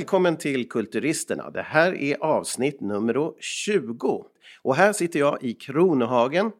[0.00, 1.50] Välkommen till Kulturisterna.
[1.50, 4.24] Det här är avsnitt nummer 20.
[4.62, 6.50] Och här sitter jag i Kronohagen,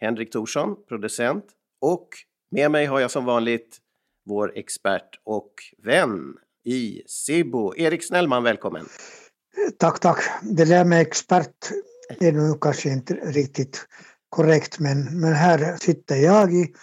[0.00, 1.44] Henrik Thorsson, producent.
[1.80, 2.08] Och
[2.50, 3.78] med mig har jag som vanligt
[4.28, 5.52] vår expert och
[5.82, 6.34] vän
[6.64, 7.74] i Sibbo.
[7.76, 8.42] Erik Snellman.
[8.42, 8.86] Välkommen!
[9.78, 10.18] Tack, tack.
[10.42, 11.70] Det där med expert
[12.20, 13.86] är nog kanske inte riktigt
[14.28, 16.74] korrekt men, men här sitter jag i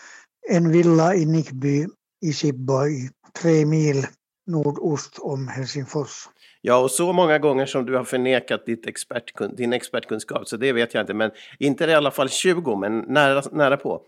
[0.49, 1.87] en villa i Nickby
[2.21, 3.09] i Sibbo i
[3.41, 4.07] tre mil
[4.47, 6.27] nordost om Helsingfors.
[6.61, 10.73] Ja, och så många gånger som du har förnekat ditt expertkun din expertkunskap, så det
[10.73, 14.01] vet jag inte, men inte i alla fall 20, men nära, nära på.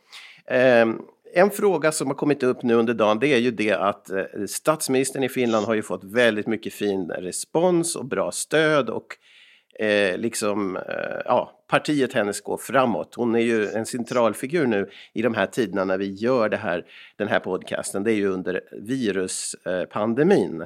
[0.46, 0.88] Eh,
[1.34, 4.24] en fråga som har kommit upp nu under dagen, det är ju det att eh,
[4.48, 9.18] statsministern i Finland har ju fått väldigt mycket fin respons och bra stöd och
[9.80, 13.16] eh, liksom, eh, ja, partiet hennes går framåt.
[13.16, 16.86] Hon är ju en centralfigur nu i de här tiderna när vi gör det här,
[17.16, 18.04] den här podcasten.
[18.04, 20.66] Det är ju under viruspandemin.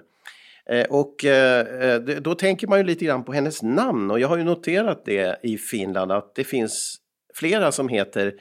[0.70, 4.28] Eh, och eh, eh då tänker man ju lite grann på hennes namn och jag
[4.28, 6.98] har ju noterat det i Finland att det finns
[7.34, 8.34] flera som heter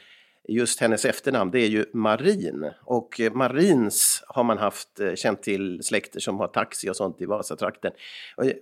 [0.48, 2.70] just hennes efternamn, det är ju Marin.
[2.84, 7.20] Och eh, Marins har man haft, eh, känt till släkter som har taxi och sånt
[7.20, 7.92] i Vasatrakten.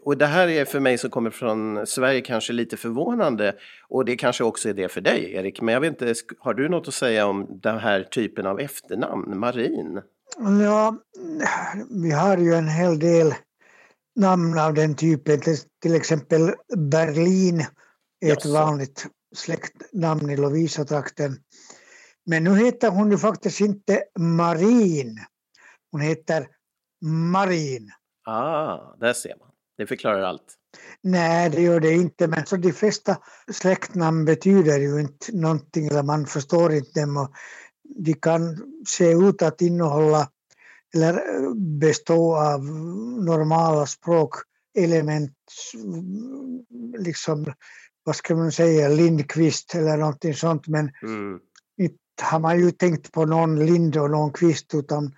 [0.05, 3.55] Och det här är för mig som kommer från Sverige kanske lite förvånande.
[3.89, 5.61] Och det kanske också är det för dig, Erik.
[5.61, 9.39] Men jag vet inte, har du något att säga om den här typen av efternamn,
[9.39, 10.01] Marin?
[10.39, 10.97] Ja,
[12.03, 13.35] vi har ju en hel del
[14.17, 15.41] namn av den typen.
[15.83, 17.67] Till exempel Berlin
[18.21, 21.37] är ett vanligt släktnamn i Lovisa-trakten.
[22.27, 25.19] Men nu heter hon ju faktiskt inte Marin.
[25.93, 26.47] Hon heter
[27.33, 27.91] Marin.
[28.27, 29.49] Ah, där ser man.
[29.79, 30.57] Det förklarar allt.
[31.03, 32.27] Nej, det gör det inte.
[32.27, 33.17] Men så de flesta
[33.53, 37.17] släktnamn betyder ju inte någonting, eller man förstår inte dem.
[37.17, 37.33] Och
[37.83, 40.29] de kan se ut att innehålla
[40.95, 41.21] eller
[41.79, 42.65] bestå av
[43.25, 45.37] normala språkelement,
[46.99, 47.53] liksom
[48.05, 50.69] vad ska man säga, Lindqvist eller någonting sånt.
[50.69, 51.41] Men mm
[52.21, 55.15] har man ju tänkt på någon linde och någon kvist utan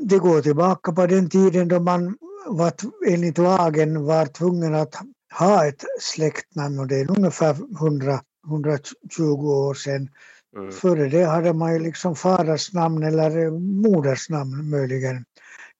[0.00, 2.16] det går tillbaka på den tiden då man
[2.46, 2.72] var,
[3.08, 4.94] enligt lagen var tvungen att
[5.38, 10.08] ha ett släktnamn och det är ungefär 100, 120 år sedan.
[10.56, 10.72] Mm.
[10.72, 13.50] Före det hade man ju liksom faders namn eller
[13.90, 15.24] moders namn möjligen.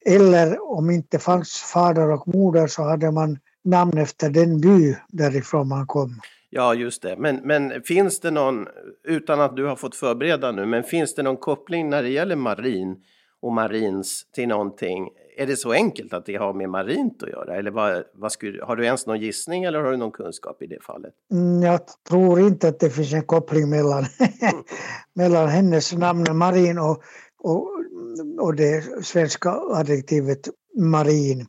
[0.05, 5.67] Eller om inte fanns fader och moder så hade man namn efter den by därifrån
[5.67, 6.19] man kom.
[6.55, 7.15] Ja, just det.
[7.17, 8.67] Men, men finns det någon,
[9.03, 12.35] utan att du har fått förbereda nu, men finns det någon koppling när det gäller
[12.35, 12.95] marin
[13.41, 15.09] och marins till någonting?
[15.37, 17.55] Är det så enkelt att det har med marint att göra?
[17.55, 20.67] Eller vad, vad skulle, har du ens någon gissning eller har du någon kunskap i
[20.67, 21.13] det fallet?
[21.31, 24.05] Mm, jag tror inte att det finns en koppling mellan,
[25.15, 27.03] mellan hennes namn Marin och,
[27.43, 27.69] och,
[28.39, 30.49] och det svenska adjektivet
[30.79, 31.45] marin.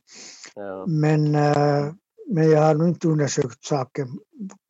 [0.55, 0.85] Ja.
[0.87, 1.93] Men uh,
[2.27, 4.07] men jag har nog inte undersökt saken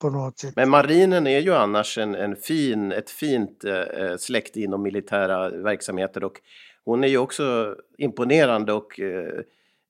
[0.01, 0.55] på något sätt.
[0.55, 5.49] Men marinen är ju annars en, en fin, ett fint eh, eh, släkt inom militära
[5.49, 6.41] verksamheter och
[6.85, 9.39] hon är ju också imponerande och eh,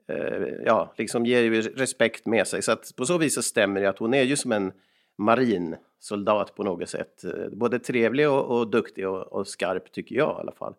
[0.08, 2.62] eh, ja, liksom ger ju respekt med sig.
[2.62, 4.72] Så att på så vis så stämmer det att hon är ju som en
[5.18, 7.24] marinsoldat på något sätt.
[7.52, 10.74] Både trevlig och, och duktig och, och, skarp tycker jag i alla fall.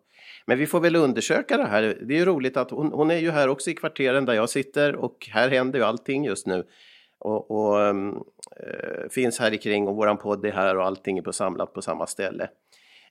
[0.45, 1.81] Men vi får väl undersöka det här.
[2.01, 4.49] Det är ju roligt att hon, hon är ju här också i kvarteren där jag
[4.49, 6.63] sitter och här händer ju allting just nu.
[7.19, 7.95] Och, och äh,
[9.09, 11.81] finns här i kring och våran podd är här och allting är på samlat på
[11.81, 12.49] samma ställe.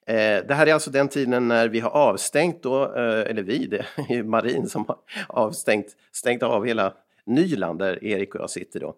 [0.07, 3.67] Eh, det här är alltså den tiden när vi har avstängt då, eh, eller vi,
[3.67, 4.99] det är Marin som har
[5.29, 6.93] avstängt, stängt av hela
[7.25, 8.95] Nyland där Erik och jag sitter då.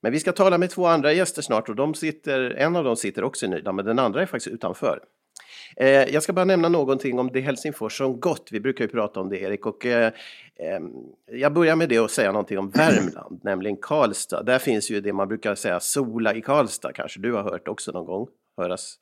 [0.00, 2.96] Men vi ska tala med två andra gäster snart och de sitter, en av dem
[2.96, 5.00] sitter också i Nyland men den andra är faktiskt utanför.
[5.76, 8.48] Eh, jag ska bara nämna någonting om det Helsingfors som gått.
[8.52, 10.12] Vi brukar ju prata om det Erik och eh,
[10.56, 10.80] eh,
[11.32, 14.42] jag börjar med det och säga någonting om Värmland, nämligen Karlstad.
[14.42, 17.92] Där finns ju det man brukar säga sola i Karlstad kanske du har hört också
[17.92, 18.98] någon gång höras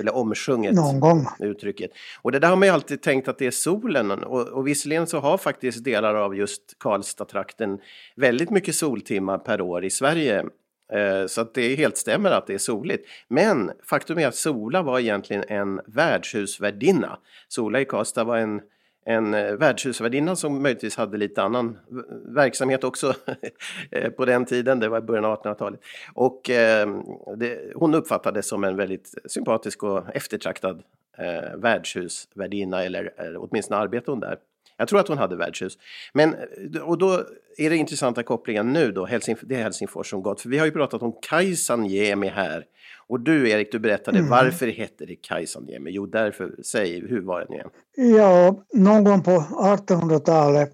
[0.00, 1.26] eller omsjunget Någon gång.
[1.38, 1.90] uttrycket.
[2.22, 5.06] Och det där har man ju alltid tänkt att det är solen och, och visserligen
[5.06, 7.78] så har faktiskt delar av just Karlstad-trakten
[8.16, 10.44] väldigt mycket soltimmar per år i Sverige.
[10.92, 13.08] Eh, så att det helt stämmer att det är soligt.
[13.28, 17.18] Men faktum är att Sola var egentligen en värdshusvärdinna.
[17.48, 18.60] Sola i Karlstad var en
[19.04, 21.78] en eh, värdshusvärdinna som möjligtvis hade lite annan
[22.26, 23.14] verksamhet också
[23.90, 25.80] eh, på den tiden, det var i början av 1800-talet.
[26.14, 26.88] Och eh,
[27.36, 30.82] det, hon uppfattades som en väldigt sympatisk och eftertraktad
[31.18, 34.38] eh, värdshusvärdinna, eller eller åtminstone arbetade hon där.
[34.78, 35.78] Jag tror att hon hade värdshus.
[36.12, 36.34] Men,
[36.82, 37.24] och då
[37.56, 40.66] är det intressanta kopplingen nu då, Helsing, det är Helsingfors som gått, för vi har
[40.66, 42.64] ju pratat om Kaisanjemi här.
[43.06, 44.30] Och du Erik, du berättade mm.
[44.30, 45.90] varför hette det Kaisanjemi?
[45.90, 47.70] Jo, därför, säg, hur var det nu igen?
[48.16, 50.72] Ja, någon gång på 1800-talet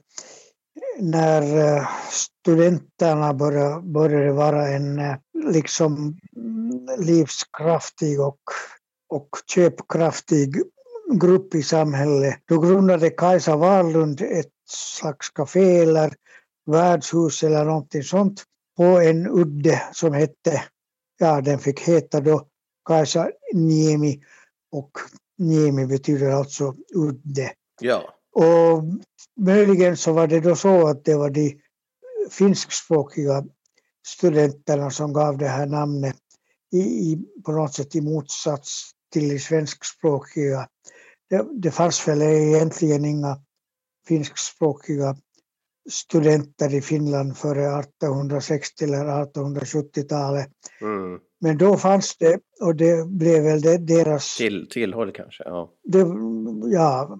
[0.98, 5.16] när eh, studenterna började, började vara en eh,
[5.50, 6.18] liksom
[6.98, 8.40] livskraftig och,
[9.08, 10.54] och köpkraftig
[11.12, 12.40] grupp i samhället.
[12.44, 16.14] Då grundade Kajsa Wahlund ett slags café eller
[16.66, 18.44] värdshus eller någonting sånt
[18.76, 20.62] på en udde som hette,
[21.18, 22.48] ja den fick heta då
[22.88, 24.22] Kajsa Niemi
[24.72, 24.90] och
[25.38, 27.52] Niemi betyder alltså udde.
[27.80, 28.14] Ja.
[28.32, 28.84] Och
[29.40, 31.60] möjligen så var det då så att det var de
[32.30, 33.44] finskspråkiga
[34.06, 36.16] studenterna som gav det här namnet
[36.72, 40.69] i, i, på något sätt i motsats till de svenskspråkiga.
[41.31, 43.38] Det, det fanns väl egentligen inga
[44.08, 45.16] finskspråkiga
[45.90, 50.50] studenter i Finland före 1860 eller 1870-talet.
[50.81, 51.19] Mm.
[51.40, 54.37] Men då fanns det och det blev väl det, deras...
[54.37, 55.44] Till, tillhåll kanske?
[55.44, 55.72] Ja.
[55.84, 56.06] Det,
[56.72, 57.19] ja,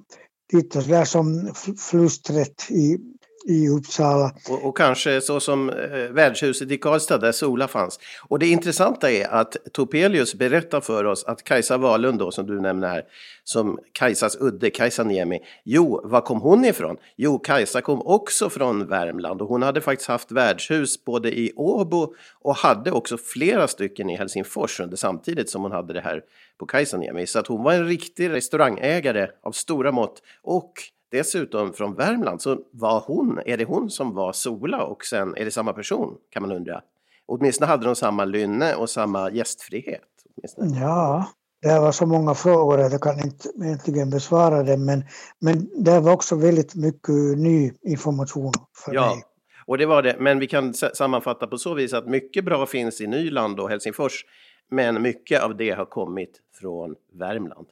[0.53, 1.53] lite sådär som
[1.91, 2.99] flustret i
[3.45, 4.33] i Uppsala.
[4.49, 8.01] Och, och, kanske så som eh, värdshuset i Karlstad där Sola fanns.
[8.29, 12.61] Och det intressanta är att Topelius berättar för oss att Kajsa Wahlund då som du
[12.61, 13.03] nämner här,
[13.45, 16.97] som Kajsas udde, Kajsa Niemi, jo, var kom hon ifrån?
[17.17, 22.15] Jo, Kajsa kom också från Värmland och hon hade faktiskt haft värdshus både i Åbo
[22.41, 26.23] och hade också flera stycken i Helsingfors under samtidigt som hon hade det här
[26.59, 27.27] på Kaisaniemi.
[27.27, 30.73] Så att hon var en riktig restaurangägare av stora mått och
[31.11, 35.45] dessutom från Värmland så var hon, är det hon som var Sola och sen är
[35.45, 36.83] det samma person kan man undra.
[37.27, 40.01] Åtminstone hade de samma lynne och samma gästfrihet.
[40.37, 40.81] Åtminstone.
[40.81, 41.29] Ja,
[41.63, 45.05] det var så många frågor att jag kan inte egentligen besvara dem men,
[45.39, 48.53] men det var också väldigt mycket ny information
[48.85, 49.07] för ja.
[49.07, 49.23] mig.
[49.67, 53.01] Och det var det, men vi kan sammanfatta på så vis att mycket bra finns
[53.01, 54.25] i Nyland och Helsingfors,
[54.71, 57.67] men mycket av det har kommit från Värmland.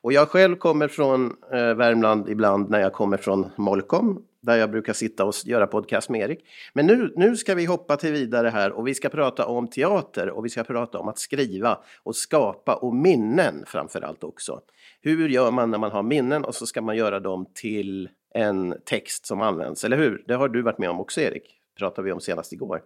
[0.00, 4.70] Och jag själv kommer från eh, Värmland ibland när jag kommer från Molkom där jag
[4.70, 6.44] brukar sitta och göra podcast med Erik.
[6.72, 10.30] Men nu, nu ska vi hoppa till vidare här och vi ska prata om teater
[10.30, 14.60] och vi ska prata om att skriva och skapa och minnen framför allt också.
[15.00, 18.74] Hur gör man när man har minnen och så ska man göra dem till en
[18.84, 20.24] text som används, eller hur?
[20.26, 21.42] Det har du varit med om också Erik,
[21.78, 22.82] pratade vi om senast igår.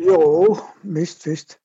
[0.00, 1.58] Ja, visst, visst.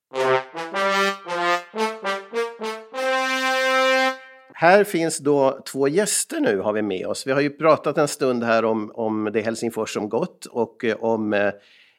[4.61, 7.27] Här finns då två gäster nu har vi med oss.
[7.27, 11.03] Vi har ju pratat en stund här om, om det Helsingfors som gått och eh,
[11.03, 11.47] om eh,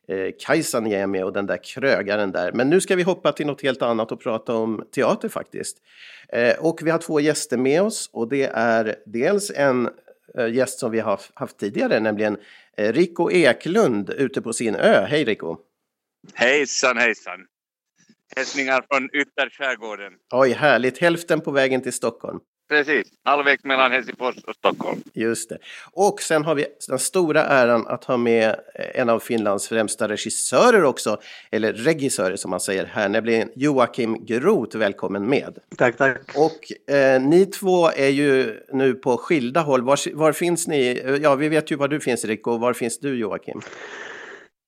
[0.08, 2.52] eh Kajsa Niemi och den där krögaren där.
[2.52, 5.76] Men nu ska vi hoppa till något helt annat och prata om teater faktiskt.
[6.28, 9.88] Eh, och vi har två gäster med oss och det är dels en
[10.38, 12.36] eh, gäst som vi har haft tidigare, nämligen
[12.76, 15.06] eh, Rico Eklund ute på sin ö.
[15.08, 15.56] Hej Rico!
[16.34, 17.46] Hejsan hejsan!
[18.36, 20.12] Hälsningar från ytterskärgården.
[20.32, 20.98] Oj, härligt.
[20.98, 22.40] Hälften på vägen till Stockholm.
[22.72, 25.00] Precis, halvvägs mellan Helsingfors och Stockholm.
[25.12, 25.58] Just det.
[25.92, 28.56] Och sen har vi den stora äran att ha med
[28.94, 31.20] en av Finlands främsta regissörer också,
[31.50, 34.76] eller regissörer som man säger här, nämligen Joakim Groth.
[34.76, 35.58] Välkommen med.
[35.76, 36.20] Tack, tack.
[36.36, 39.82] Och eh, ni två är ju nu på skilda håll.
[39.82, 41.02] Var, var finns ni?
[41.22, 42.58] Ja, vi vet ju var du finns, Rico.
[42.58, 43.60] Var finns du, Joakim?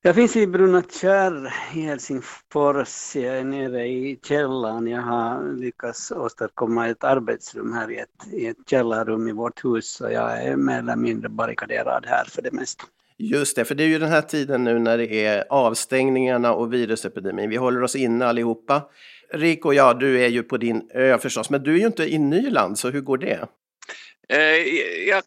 [0.07, 3.17] Jag finns i Brunakärr i Helsingfors.
[3.17, 4.87] Jag är nere i källaren.
[4.87, 9.87] Jag har lyckats åstadkomma ett arbetsrum här i ett, i ett källarrum i vårt hus.
[9.87, 12.85] Så jag är mer eller mindre barrikaderad här för det mesta.
[13.19, 16.73] Just det, för det är ju den här tiden nu när det är avstängningarna och
[16.73, 17.51] virusepidemin.
[17.51, 18.83] Vi håller oss inne allihopa.
[19.33, 22.19] Rico, ja, du är ju på din ö förstås, men du är ju inte i
[22.19, 23.49] Nyland, så hur går det?
[24.29, 24.39] Eh,
[25.09, 25.23] jag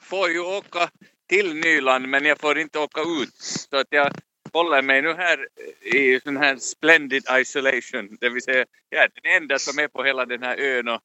[0.00, 0.88] får ju åka
[1.32, 3.34] till Nyland men jag får inte åka ut.
[3.70, 4.12] Så att jag
[4.52, 5.48] håller mig nu här
[5.94, 8.16] i sån här splendid isolation.
[8.20, 11.00] Det vill säga jag är den enda som är på hela den här ön och,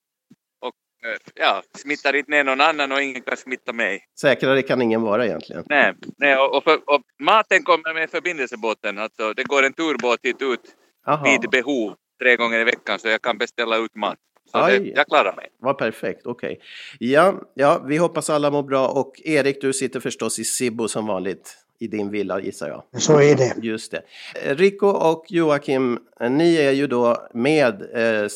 [0.62, 0.76] och
[1.10, 4.06] eh, ja, smittar inte ner någon annan och ingen kan smitta mig.
[4.20, 5.64] Säkrare kan ingen vara egentligen.
[5.70, 8.98] Nej, nej och, och, för, och maten kommer med förbindelsebåten.
[8.98, 10.76] Alltså, det går en turbåt hit ut
[11.08, 11.24] Aha.
[11.24, 14.18] vid behov tre gånger i veckan så jag kan beställa ut mat.
[14.52, 15.48] Så det, jag klarar mig.
[15.60, 16.52] Vad perfekt, okej.
[16.52, 17.10] Okay.
[17.10, 21.08] Ja, ja, vi hoppas alla mår bra och Erik, du sitter förstås i Sibbo som
[21.08, 23.02] vanligt i din villa gissar jag.
[23.02, 23.54] Så är det.
[23.62, 24.02] Just det.
[24.56, 26.00] Rico och Joakim,
[26.30, 28.28] ni är ju då med eh,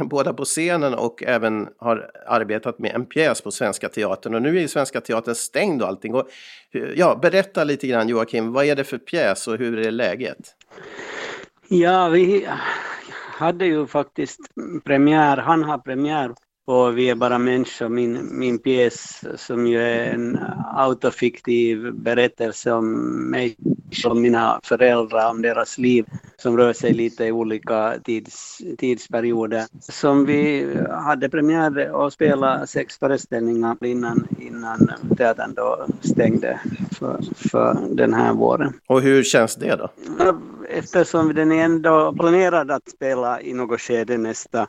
[0.06, 4.56] båda på scenen och även har arbetat med en pjäs på Svenska Teatern och nu
[4.56, 6.14] är ju Svenska Teatern stängd och allting.
[6.14, 6.28] Och,
[6.94, 10.54] ja, berätta lite grann Joakim, vad är det för pjäs och hur är läget?
[11.68, 12.46] Ja, vi
[13.36, 14.40] hade ju faktiskt
[14.84, 16.34] premiär, han har premiär
[16.66, 20.38] på Vi är bara människor, min, min pjäs som ju är en
[20.74, 22.90] autofiktiv berättelse om
[23.30, 23.56] mig
[24.04, 26.04] om mina föräldrar, om deras liv
[26.36, 29.64] som rör sig lite i olika tids, tidsperioder.
[29.80, 36.60] Som vi hade premiär och spelade sex föreställningar innan, innan teatern då stängde
[36.98, 38.72] för, för den här våren.
[38.86, 39.90] Och hur känns det då?
[40.68, 44.66] Eftersom den är ändå planerad att spela i något skede nästa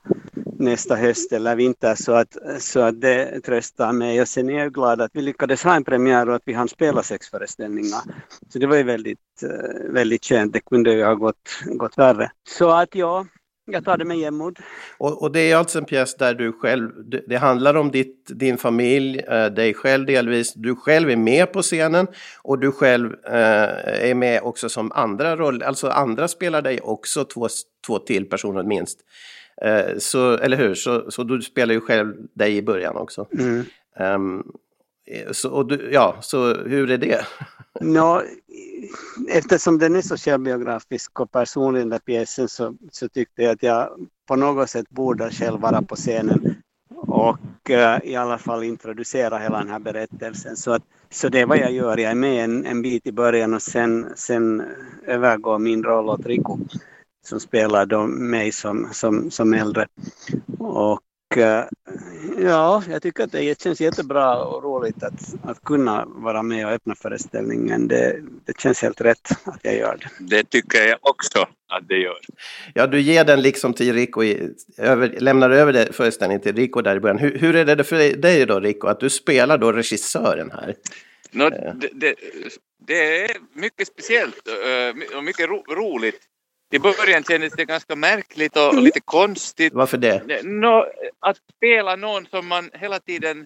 [0.60, 4.22] nästa höst eller vinter så att, så att det tröstar mig.
[4.22, 6.68] Och sen är jag glad att vi lyckades ha en premiär och att vi hann
[6.68, 8.02] spela sex föreställningar.
[8.50, 10.54] Så det var ju väldigt, eh, väldigt skönt.
[10.54, 12.32] Det kunde ju ha gått, gått värre.
[12.48, 13.26] Så att ja,
[13.72, 14.60] jag tar det med jämnmod.
[14.98, 16.92] Och, och, det är alltså en pjäs där du själv,
[17.28, 20.54] det handlar om ditt, din familj, eh, dig själv delvis.
[20.54, 22.08] Du själv är med på scenen
[22.42, 27.26] och du själv eh, är med också som andra roller, alltså andra spelar dig också,
[27.26, 27.48] två,
[27.88, 29.00] två till personer minst.
[29.62, 30.76] Eh, så, eller hur?
[30.76, 33.28] Så, så du spelar ju själv dig i början också.
[33.40, 33.66] Mm.
[34.00, 34.52] Um,
[35.08, 37.26] Eh, så, och du, ja, så hur är det?
[37.80, 38.24] Ja,
[39.30, 43.64] eftersom den är så självbiografisk och personlig den där pjäsen så, så tyckte jag att
[43.64, 43.90] jag
[44.28, 46.56] på något sätt borde själv vara på scenen
[46.96, 50.58] och uh, i alla fall introducera hela den här berättelsen.
[50.58, 53.12] Så, att, så det är vad jag gör, jag är med en, en bit i
[53.12, 54.64] början och sen, sen
[55.06, 56.58] övergår min roll åt Rico
[57.26, 59.88] som spelar då mig som, som, som äldre.
[60.58, 61.02] Och
[62.38, 66.72] ja, jag tycker att det känns jättebra och roligt att, att kunna vara med och
[66.72, 67.88] öppna föreställningen.
[67.88, 70.38] Det, det känns helt rätt att jag gör det.
[70.38, 72.20] Det tycker jag också att det gör.
[72.74, 74.24] Ja, du ger den liksom till Rico,
[74.78, 77.20] över, lämnar över det, föreställningen till Rico där i början.
[77.20, 80.76] Hur, hur är det för dig då, Rico, att du spelar då regissören här?
[81.32, 82.16] No, det, det,
[82.88, 86.20] det, är mycket speciellt eh, och mycket ro, roligt.
[86.72, 89.74] I början kändes det ganska märkligt och, lite konstigt.
[89.74, 90.44] Varför det?
[90.44, 90.86] No,
[91.20, 93.46] att spela någon som man hela tiden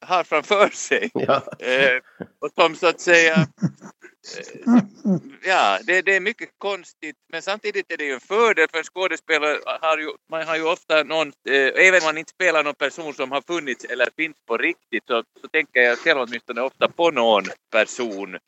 [0.00, 1.10] har framför sig.
[1.14, 1.42] Ja.
[1.58, 3.46] Eh, och som så att säga...
[5.42, 8.84] Ja, det, det, är mycket konstigt men samtidigt är det ju en fördel för en
[8.84, 9.58] skådespelare.
[9.80, 13.14] Har ju, man har ju ofta någon, eh, även om man inte spelar någon person
[13.14, 17.10] som har funnits eller finns på riktigt så, så tänker jag själv åtminstone ofta på
[17.10, 18.38] någon person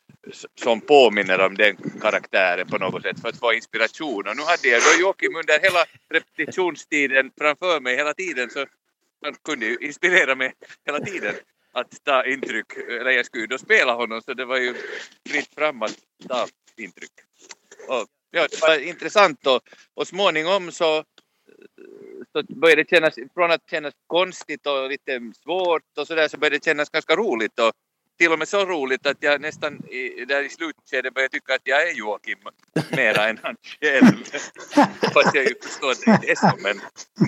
[0.55, 4.27] som påminner om den karaktären på något sätt för att få inspiration.
[4.27, 8.65] Och nu hade jag då Joakim under hela repetitionstiden framför mig hela tiden så
[9.25, 10.53] han kunde ju inspirera mig
[10.85, 11.35] hela tiden
[11.71, 14.75] att ta intryck, eller jag skulle ju då spela honom så det var ju
[15.29, 15.97] fritt fram att
[16.27, 16.47] ta
[16.77, 17.11] intryck.
[17.87, 19.61] Och, ja, det var intressant och,
[19.93, 21.03] och småningom så,
[22.31, 26.57] så började det kännas, från att kännas konstigt och lite svårt och sådär så började
[26.57, 27.71] det kännas ganska roligt och
[28.19, 31.61] till och med så roligt att jag nästan i, där i slutskedet började tycka att
[31.63, 32.37] jag är Joakim
[32.91, 34.23] mera än han själv.
[35.13, 36.51] Fast jag ju förstår att det är så.
[36.63, 36.79] Men,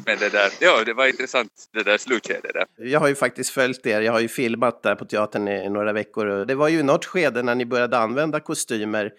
[0.06, 2.66] men det där, ja, det var intressant det där slutskedet där.
[2.78, 4.02] Jag har ju faktiskt följt er.
[4.02, 6.46] Jag har ju filmat där på teatern i några veckor.
[6.46, 9.12] Det var ju något skede när ni började använda kostymer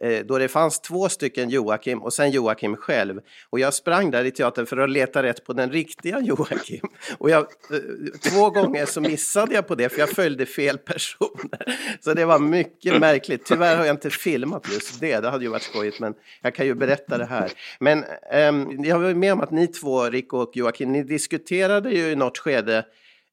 [0.00, 3.20] Eh, då det fanns två stycken Joakim och sen Joakim själv.
[3.50, 6.88] Och jag sprang där i teatern för att leta rätt på den riktiga Joakim.
[7.18, 11.78] Och jag, eh, två gånger så missade jag på det för jag följde fel personer.
[12.00, 13.44] Så det var mycket märkligt.
[13.44, 16.66] Tyvärr har jag inte filmat just det, det hade ju varit skojigt men jag kan
[16.66, 17.52] ju berätta det här.
[17.80, 22.10] Men um, jag var med om att ni två, Rico och Joakim, ni diskuterade ju
[22.10, 22.84] i något skede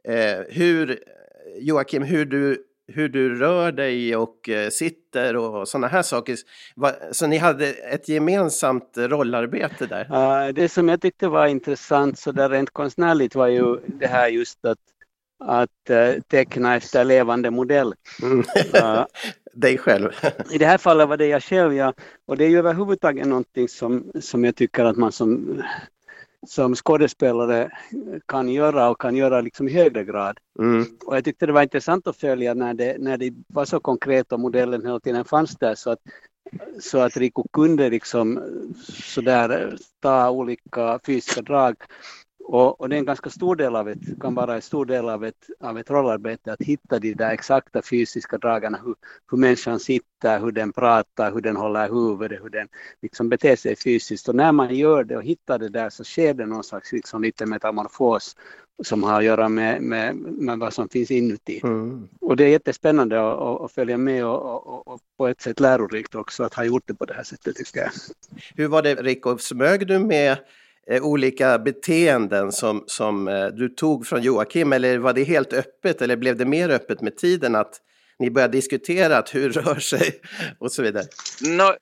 [0.03, 0.99] eh, hur
[1.59, 6.37] Joakim, hur du hur du rör dig och eh, sitter och sådana här saker.
[7.11, 10.53] Så ni hade ett gemensamt rollarbete där?
[10.53, 14.65] det som jag tyckte var intressant så där rent konstnärligt var ju det här just
[14.65, 14.77] att,
[15.39, 17.93] att eh, teckna efter levande modell.
[18.23, 18.43] Mm.
[19.53, 20.09] dig själv?
[20.51, 21.93] I det här fallet var det jag själv, ja.
[22.27, 25.61] Och det är ju överhuvudtaget någonting som, som jag tycker att man som
[26.47, 27.71] som skådespelare
[28.25, 30.37] kan göra och kan göra liksom i högre grad.
[30.59, 30.85] Mm.
[31.05, 34.31] Och jag tyckte det var intressant att följa när det, när det var så konkret
[34.31, 35.99] och modellen hela tiden fanns där så att,
[36.79, 38.41] så att Rico kunde liksom
[38.83, 41.75] sådär ta olika fysiska drag
[42.47, 45.09] och, och, det är en ganska stor del av ett, kan vara en stor del
[45.09, 48.95] av ett, av ett rollarbete att hitta de där exakta fysiska dragen, hur,
[49.31, 52.67] hur människan sitter, hur den pratar, hur den håller huvudet, hur den
[53.01, 54.29] liksom beter sig fysiskt.
[54.29, 57.23] Och när man gör det och hittar det där så sker det någon slags liksom
[57.23, 58.35] lite metamorfos
[58.83, 61.61] som har att göra med, med, med vad som finns inuti.
[61.63, 62.07] Mm.
[62.21, 66.15] Och det är jättespännande att, att följa med och, och, och, på ett sätt lärorikt
[66.15, 67.91] också att ha gjort det på det här sättet tycker jag.
[68.55, 70.37] Hur var det Rico, smög du med
[70.91, 76.01] Eh, olika beteenden som, som eh, du tog från Joakim eller var det helt öppet
[76.01, 77.81] eller blev det mer öppet med tiden att
[78.19, 80.21] ni började diskutera att hur rör sig
[80.59, 81.03] och så vidare?
[81.41, 81.73] No,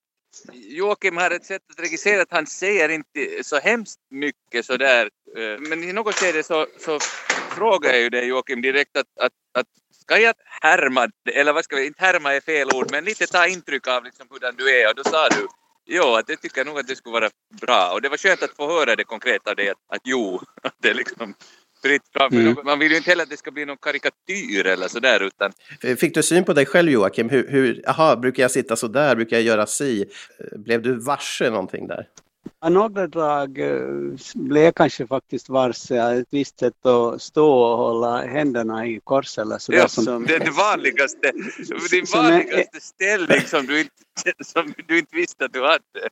[0.53, 5.09] Joakim har ett sätt att registrera att han säger inte så hemskt mycket sådär.
[5.37, 6.99] Eh, men i något skede så, så
[7.55, 9.67] frågar jag ju dig Joakim direkt att, att, att
[10.01, 13.47] ska jag härma, eller vad ska vi, inte härma är fel ord, men lite ta
[13.47, 15.47] intryck av liksom hurdan du är och då sa du
[15.85, 17.29] Jo, att det tycker jag nog att det skulle vara
[17.61, 20.41] bra och det var skönt att få höra det konkret av dig att, att jo,
[20.63, 21.33] att det är liksom
[21.81, 22.33] fritt fram.
[22.33, 22.55] Mm.
[22.65, 25.51] Man vill ju inte heller att det ska bli någon karikatyr eller sådär utan...
[25.97, 27.29] Fick du syn på dig själv Joakim?
[27.29, 29.15] Hur, hur, aha, brukar jag sitta så där?
[29.15, 30.05] Brukar jag göra si?
[30.51, 32.07] Blev du varse någonting där?
[32.69, 33.87] Några drag eh,
[34.35, 35.97] blev jag kanske faktiskt varse.
[35.97, 39.79] Ett visst sätt att stå och hålla händerna i kors eller sådär.
[39.79, 41.31] Ja, som, är det vanligaste,
[41.91, 46.09] din vanligaste ställning som du, inte, som du inte visste att du hade.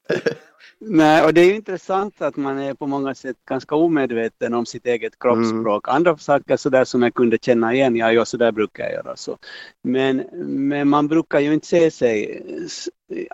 [0.79, 4.65] Nej, och det är ju intressant att man är på många sätt ganska omedveten om
[4.65, 5.87] sitt eget kroppsspråk.
[5.87, 5.95] Mm.
[5.95, 9.15] Andra saker sådär som jag kunde känna igen, ja, ja så där brukar jag göra.
[9.15, 9.37] Så.
[9.83, 10.17] Men,
[10.69, 12.43] men man brukar ju inte se sig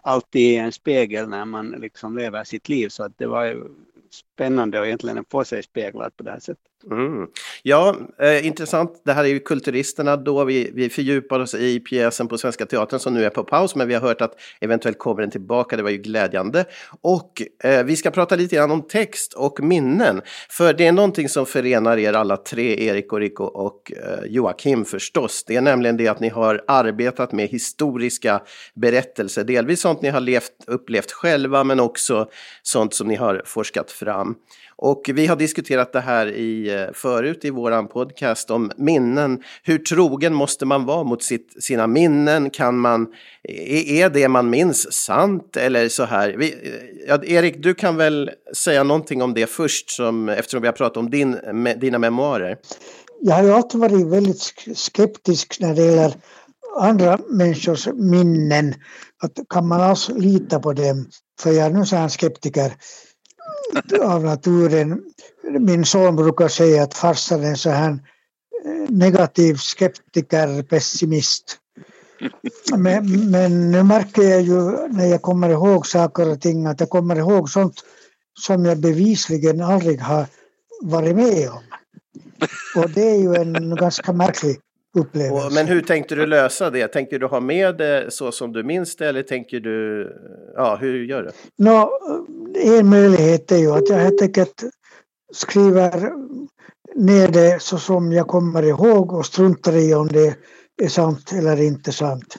[0.03, 3.67] alltid i en spegel när man liksom lever sitt liv, så att det var
[4.09, 6.71] spännande att egentligen få sig speglat på det här sättet.
[6.91, 7.27] Mm.
[7.63, 9.01] Ja, eh, intressant.
[9.05, 10.43] Det här är ju Kulturisterna då.
[10.43, 13.87] Vi, vi fördjupar oss i pjäsen på Svenska Teatern som nu är på paus, men
[13.87, 15.77] vi har hört att eventuellt kommer den tillbaka.
[15.77, 16.65] Det var ju glädjande.
[17.01, 20.21] Och eh, vi ska prata lite grann om text och minnen.
[20.49, 24.85] För det är någonting som förenar er alla tre, Erik och Rico och eh, Joakim
[24.85, 25.43] förstås.
[25.47, 28.41] Det är nämligen det att ni har arbetat med historiska
[28.75, 29.43] berättelser.
[29.43, 32.29] Delvis sånt ni har levt, upplevt själva, men också
[32.63, 34.35] sånt som ni har forskat fram.
[34.77, 39.43] Och vi har diskuterat det här i, eh, förut i våran podcast om minnen.
[39.63, 42.49] Hur trogen måste man vara mot sitt, sina minnen?
[42.49, 43.07] Kan man,
[43.43, 46.29] är det man minns sant eller så här?
[46.37, 46.57] Vi, eh,
[47.07, 50.97] ja, Erik, du kan väl säga någonting om det först som, eftersom vi har pratat
[50.97, 52.57] om din, med, dina memoarer.
[53.21, 56.13] Jag har ju alltid varit väldigt skeptisk när det gäller
[56.79, 58.73] andra människors minnen.
[59.23, 61.09] Att kan man alls lita på dem?
[61.39, 62.71] För jag är nu så skeptiker
[64.01, 65.03] av naturen.
[65.59, 67.91] Min son brukar säga att farsan är så här
[68.65, 71.57] eh, negativ skeptiker, pessimist.
[72.77, 76.89] Men, men nu märker jag ju när jag kommer ihåg saker och ting att jag
[76.89, 77.83] kommer ihåg sånt
[78.39, 80.25] som jag bevisligen aldrig har
[80.81, 81.63] varit med om.
[82.75, 84.59] Och det är ju en ganska märklig
[84.97, 85.55] upplevelse.
[85.55, 86.87] Men hur tänkte du lösa det?
[86.87, 90.07] Tänkte du ha med det så som du minns det eller tänker du,
[90.55, 91.31] ja hur gör du?
[91.63, 91.89] No,
[92.77, 94.63] en möjlighet är ju att jag helt enkelt
[95.33, 96.11] skriver
[96.95, 100.35] ner det så som jag kommer ihåg och struntar i om det
[100.81, 102.37] är sant eller inte sant.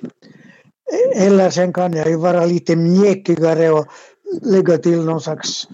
[1.17, 3.87] Eller sen kan jag ju vara lite mjäkigare och
[4.43, 5.69] lägga till någon slags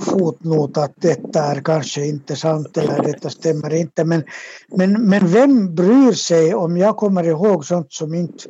[0.00, 4.04] fotnot att detta är kanske inte sant eller detta stämmer inte.
[4.04, 4.24] Men,
[4.68, 8.48] men, men vem bryr sig om jag kommer ihåg sånt som inte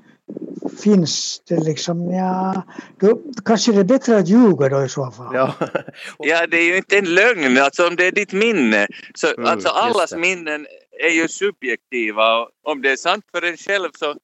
[0.82, 2.62] finns det liksom, ja,
[3.00, 5.34] då kanske det är bättre att ljuga då i så fall.
[5.34, 5.54] Ja,
[6.18, 8.86] ja det är ju inte en lögn, alltså om det är ditt minne.
[9.14, 10.66] Så, mm, alltså allas minnen
[11.04, 12.46] är ju subjektiva.
[12.62, 14.14] Om det är sant för en själv så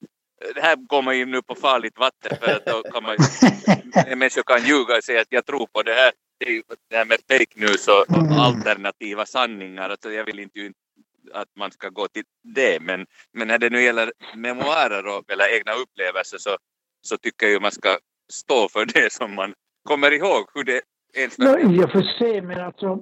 [0.55, 3.15] det här går man ju nu på farligt vatten för att då kan man,
[4.07, 6.63] en människa kan ljuga och säga att jag tror på det här det är ju
[6.89, 8.39] det här med fake news och, och mm.
[8.39, 9.89] alternativa sanningar.
[9.89, 10.59] Alltså jag vill inte
[11.33, 15.55] att man ska gå till det, men, men när det nu gäller memoarer och, eller
[15.55, 16.57] egna upplevelser så,
[17.01, 17.97] så tycker jag man ska
[18.31, 20.49] stå för det som man kommer ihåg.
[20.53, 20.81] Hur det
[21.15, 21.37] ens...
[21.37, 22.99] No, jag får se, men alltså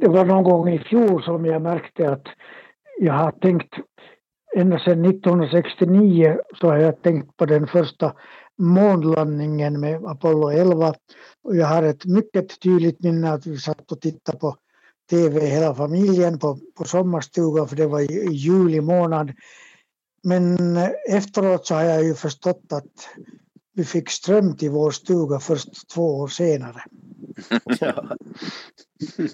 [0.00, 2.26] det var någon gång i fjol som jag märkte att
[2.98, 3.74] jag har tänkt
[4.60, 8.12] ända sedan 1969 så har jag tänkt på den första
[8.58, 10.94] månlandningen med Apollo 11.
[11.42, 14.56] Och jag har ett mycket tydligt minne att vi satt och tittade på
[15.10, 19.32] tv hela familjen på, på sommarstugan för det var i, i juli månad.
[20.22, 23.08] Men eh, efteråt så har jag ju förstått att
[23.74, 26.82] vi fick ström till vår stuga först två år senare.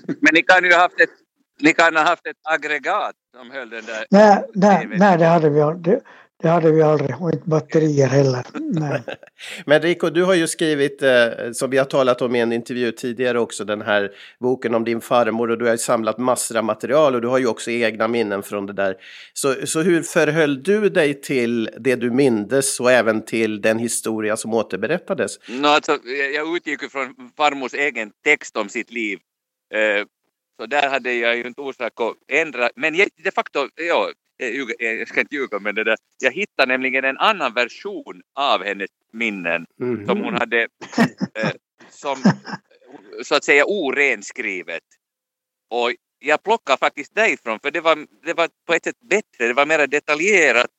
[0.06, 1.10] Men ni kan ju ha haft ett,
[1.60, 4.06] ni kan ha haft ett aggregat som höll den där...
[4.10, 6.00] Nej, nej, nej det hade vi det,
[6.42, 8.46] det hade vi aldrig och inte batterier heller.
[8.54, 9.02] Nej.
[9.66, 12.92] Men Rico, du har ju skrivit, eh, som vi har talat om i en intervju
[12.92, 17.14] tidigare också, den här boken om din farmor och du har samlat massor av material
[17.14, 18.96] och du har ju också egna minnen från det där.
[19.32, 24.36] Så, så hur förhöll du dig till det du mindes och även till den historia
[24.36, 25.38] som återberättades?
[25.48, 25.98] No, alltså,
[26.34, 29.18] jag utgick från farmors egen text om sitt liv.
[29.74, 30.06] Eh,
[30.56, 34.12] så där hade jag ju inte orsak att ändra, men de facto, ja,
[34.78, 38.90] jag ska inte ljuga men det där, jag hittade nämligen en annan version av hennes
[39.12, 40.06] minnen mm.
[40.06, 40.62] som hon hade
[41.34, 41.50] eh,
[41.90, 42.16] som
[43.22, 44.82] så att säga orenskrivet.
[45.70, 49.52] Och jag plockade faktiskt därifrån för det var, det var på ett sätt bättre, det
[49.52, 50.70] var mer detaljerat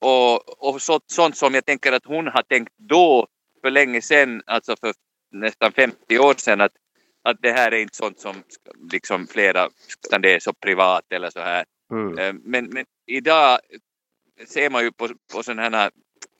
[0.00, 3.26] och, och så, sånt som jag tänker att hon har tänkt då
[3.60, 4.94] för länge sedan, alltså för
[5.32, 6.72] nästan 50 år sedan att,
[7.22, 8.34] att det här är inte sånt som
[8.92, 9.68] liksom flera,
[10.06, 11.64] utan det är så privat eller så här.
[11.92, 12.18] Mm.
[12.18, 13.58] Eh, men, men idag
[14.46, 15.90] ser man ju på, på sådana här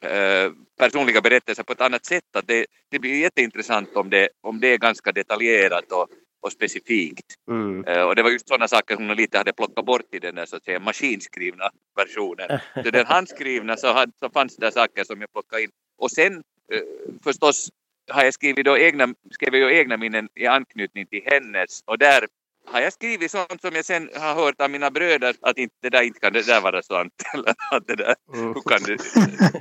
[0.01, 2.37] eh, personliga berättelser på ett annat sätt.
[2.37, 6.09] Att det, det blir jätteintressant om det, om det är ganska detaljerat och,
[6.41, 7.35] och specifikt.
[7.49, 7.85] Mm.
[7.89, 10.35] Uh, och det var just sådana saker som hon lite hade plockat bort i den
[10.35, 12.61] där så att säga maskinskrivna versionen.
[12.85, 15.71] så den handskrivna så, hade, så fanns det saker som jag plockade in.
[15.99, 16.83] Och sen uh,
[17.25, 17.69] förstås
[18.11, 22.27] har jag skrivit då egna, skrev jag egna minnen i anknytning till hennes och där
[22.67, 25.91] har jag skrivit sånt som jag sen har hört av mina bröder att inte, det
[25.91, 28.47] där inte kan det där vara sant eller att det där, mm.
[28.47, 28.99] hur kan du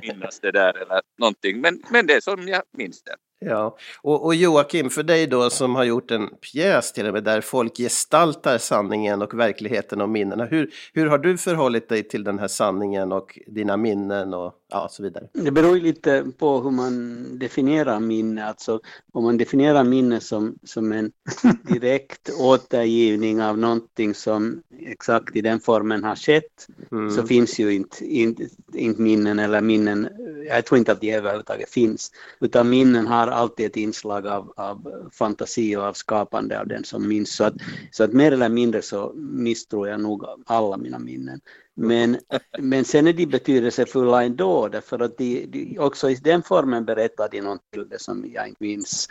[0.00, 1.60] minnas det där eller någonting.
[1.60, 3.16] Men, men det är som jag minns det.
[3.44, 7.24] Ja, och, och, Joakim, för dig då som har gjort en pjäs till och med
[7.24, 10.44] där folk gestaltar sanningen och verkligheten och minnena.
[10.44, 14.88] Hur, hur har du förhållit dig till den här sanningen och dina minnen och ja,
[14.90, 15.28] så vidare?
[15.32, 18.46] Det beror ju lite på hur man definierar minne.
[18.46, 18.80] Alltså
[19.12, 21.12] om man definierar minne som, som en
[21.62, 27.10] direkt återgivning av någonting som exakt i den formen har skett mm.
[27.10, 28.42] så finns ju inte, inte,
[28.74, 30.08] inte minnen eller minnen,
[30.48, 35.08] jag tror inte att de överhuvudtaget finns, utan minnen har alltid ett inslag av, av
[35.12, 37.34] fantasi och av skapande av den som minns.
[37.34, 37.54] Så att,
[37.90, 41.40] så att mer eller mindre så misstror jag nog alla mina minnen.
[41.74, 42.18] Men,
[42.58, 47.28] men sen är de betydelsefulla ändå, därför att de, de, också i den formen berättar
[47.30, 49.08] de något till det som jag inte minns.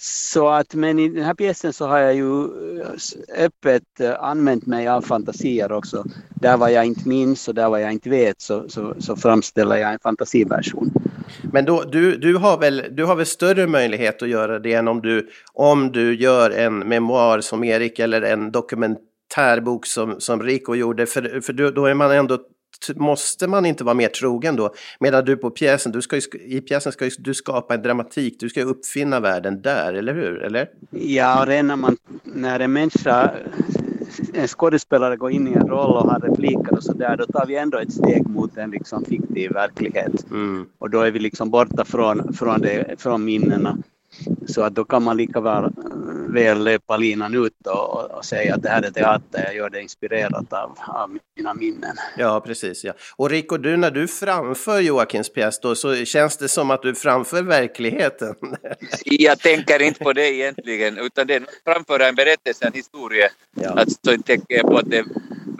[0.00, 2.44] Så att, men i den här pjäsen så har jag ju
[2.80, 6.04] eh, öppet eh, använt mig av fantasier också.
[6.40, 9.76] Där vad jag inte minns och där vad jag inte vet så, så, så framställer
[9.76, 10.90] jag en fantasiversion.
[11.52, 14.88] Men då, du, du, har väl, du har väl större möjlighet att göra det än
[14.88, 20.74] om du, om du gör en memoar som Erik eller en dokumentärbok som, som Rico
[20.74, 21.06] gjorde.
[21.06, 22.38] För, för då är man ändå
[22.96, 24.74] måste man inte vara mer trogen då?
[25.00, 28.48] Medan du på pjäsen, du ska ju, i pjäsen ska du skapa en dramatik, du
[28.48, 30.42] ska uppfinna världen där, eller hur?
[30.42, 30.68] Eller?
[30.90, 33.30] Ja, det är när, man, när en människa
[34.32, 37.56] en skådespelare går in i en roll och har repliker och sådär, då tar vi
[37.56, 40.30] ändå ett steg mot en liksom fiktiv verklighet.
[40.30, 40.66] Mm.
[40.78, 43.78] Och då är vi liksom borta från, från, det, från minnena.
[44.46, 45.70] Så att då kan man lika väl,
[46.28, 49.82] väl löpa linan ut och, och, säga att det här är teater, jag gör det
[49.82, 51.96] inspirerat av, av mina minnen.
[52.18, 52.84] Ja, precis.
[52.84, 52.92] Ja.
[53.16, 56.94] Och Rico, du när du framför Joakims pjäs då, så känns det som att du
[56.94, 58.34] framför verkligheten?
[59.04, 63.28] jag tänker inte på det egentligen, utan det är framföra en berättelse, en historia.
[63.56, 63.70] Ja.
[63.70, 65.04] Alltså tänker jag på att det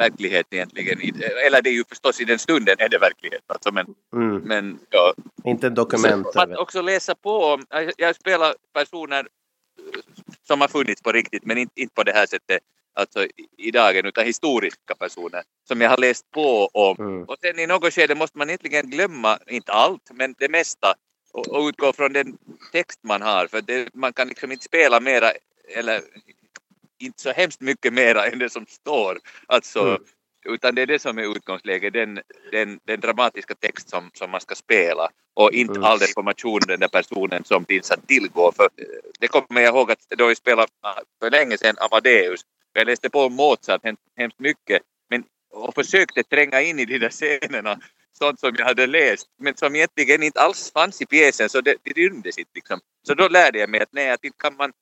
[0.03, 1.23] verklighet egentligen.
[1.47, 3.43] Eller det är ju förstås i den stunden är det verklighet.
[3.47, 4.37] Alltså, men, mm.
[4.37, 5.15] men, ja.
[5.45, 6.27] Inte en dokument.
[6.33, 7.61] Så, att också läsa på.
[7.97, 9.27] Jag spelar personer
[10.47, 12.63] som har funnits på riktigt men inte, inte på det här sättet
[12.95, 13.27] alltså
[13.59, 16.97] i dagen utan historiska personer som jag har läst på om.
[16.99, 17.23] Mm.
[17.25, 20.95] Och sen i något skede måste man egentligen glömma, inte allt, men det mesta
[21.33, 22.39] och, och utgå från den
[22.73, 25.33] text man har för det, man kan liksom inte spela mera
[25.75, 26.01] eller
[27.03, 29.19] inte så hemskt mycket mera än det som står.
[29.47, 30.03] Alltså, mm.
[30.45, 32.21] Utan det är det som är utgångsläget, den,
[32.53, 35.85] den, den dramatiska text som, som man ska spela och inte mm.
[35.85, 38.53] all information den där personen som finns att tillgå.
[38.57, 38.69] För
[39.21, 40.69] det kommer jag ihåg att då vi spelade
[41.21, 42.41] för länge sedan Amadeus,
[42.73, 43.81] jag läste på Mozart
[44.17, 47.79] hemskt mycket men, och försökte tränga in i de där scenerna
[48.19, 51.77] sånt som jag hade läst men som egentligen inte alls fanns i pjäsen så det,
[51.83, 52.81] det rymdes inte liksom.
[53.07, 54.73] Så då lärde jag mig att nej, att inte kan man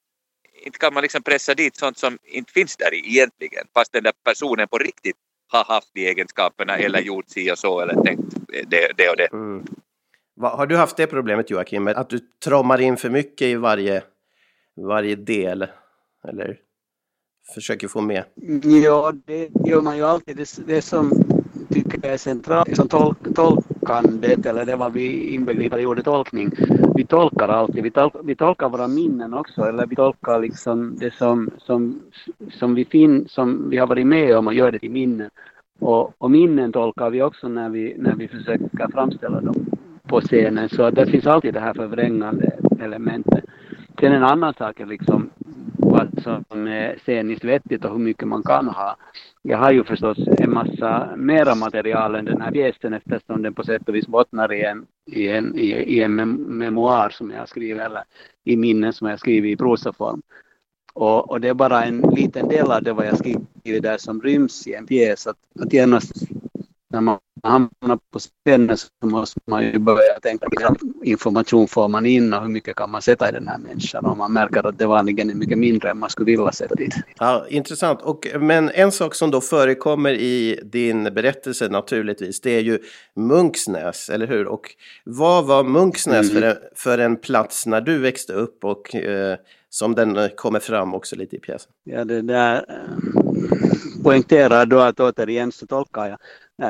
[0.60, 4.12] inte kan man liksom pressa dit sånt som inte finns där egentligen fast den där
[4.24, 5.16] personen på riktigt
[5.48, 9.32] har haft de egenskaperna eller gjort si och så eller tänkt det, det och det.
[9.32, 9.64] Mm.
[10.40, 14.02] Har du haft det problemet Joakim, att du trommar in för mycket i varje,
[14.76, 15.66] varje del?
[16.28, 16.56] Eller
[17.54, 18.24] försöker få med?
[18.84, 20.36] Ja, det gör man ju alltid.
[20.36, 21.10] Det, det som
[21.68, 26.50] tycker jag är centralt som tolk, tolkandet, eller det var vi inbegriper i ordet tolkning.
[27.00, 31.14] Vi tolkar alltid, vi, tolk, vi tolkar våra minnen också, eller vi tolkar liksom det
[31.14, 32.00] som, som,
[32.50, 35.30] som, vi, fin, som vi har varit med om och gör det till minnen.
[35.78, 39.66] Och, och minnen tolkar vi också när vi, när vi försöker framställa dem
[40.06, 40.68] på scenen.
[40.68, 43.44] Så det finns alltid det här förvrängande elementet.
[44.00, 45.30] Sen en annan sak är liksom
[46.22, 48.96] som eh, är sceniskt vettigt och hur mycket man kan ha.
[49.42, 53.64] Jag har ju förstås en massa mera material än den här pjäsen eftersom den på
[53.64, 56.14] sätt och vis bottnar i en, i en, i, i en
[56.58, 58.02] memoar som jag skrivit eller
[58.44, 60.22] i minnen som jag skrivit i prosaform.
[60.92, 64.22] Och, och, det är bara en liten del av det vad jag skrivit där som
[64.22, 65.26] ryms i en pjäs.
[65.26, 66.12] Att, att genast
[66.90, 72.06] när man hamnar på scenen så måste man ju börja tänka vilken information får man
[72.06, 74.78] in och hur mycket kan man sätta i den här människan och man märker att
[74.78, 76.94] det vanligen är mycket mindre än man skulle vilja sätta dit.
[77.18, 78.02] Ja, intressant.
[78.02, 82.78] Och, men en sak som då förekommer i din berättelse naturligtvis det är ju
[83.16, 84.46] Munksnäs, eller hur?
[84.46, 84.74] Och
[85.04, 86.42] vad var Munksnäs mm.
[86.42, 89.36] för, en, för en plats när du växte upp och eh,
[89.68, 91.72] som den kommer fram också lite i pjäsen?
[91.84, 92.64] Ja, det där
[94.02, 96.18] poängterar då att återigen så tolkar jag.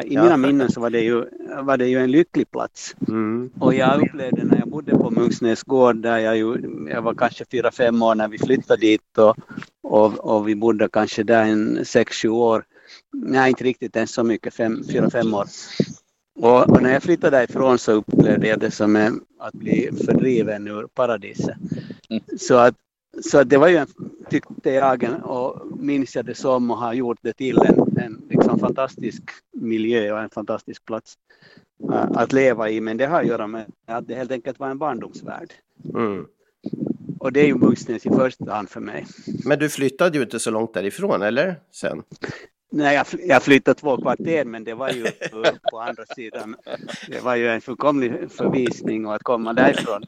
[0.05, 1.25] I mina minnen så var det ju,
[1.63, 2.97] var det ju en lycklig plats.
[3.09, 3.51] Mm.
[3.59, 6.57] Och jag upplevde när jag bodde på Munksnäs gård där jag, ju,
[6.91, 9.37] jag var kanske fyra, fem år när vi flyttade dit och,
[9.83, 12.65] och, och vi bodde kanske där en sex, sju år.
[13.13, 15.47] Nej, inte riktigt ens så mycket, fem, fyra, fem år.
[16.41, 20.87] Och, och, när jag flyttade därifrån så upplevde jag det som att bli fördriven ur
[20.87, 21.57] paradiset.
[22.11, 22.23] Mm.
[22.39, 22.75] Så att
[23.19, 23.87] så det var ju, en,
[24.31, 28.59] tyckte jag, och minns jag det som och har gjort det till en, en liksom
[28.59, 31.15] fantastisk miljö och en fantastisk plats
[31.85, 32.81] uh, att leva i.
[32.81, 35.53] Men det har att göra med att det helt enkelt var en barndomsvärld.
[35.95, 36.27] Mm.
[37.19, 39.07] Och det är ju Mugsnäs i första hand för mig.
[39.45, 41.61] Men du flyttade ju inte så långt därifrån, eller?
[41.71, 42.03] Sen?
[42.73, 45.07] Nej, jag, jag flyttade två kvarter, men det var ju
[45.71, 46.57] på andra sidan.
[47.09, 50.03] Det var ju en fullkomlig förvisning och att komma därifrån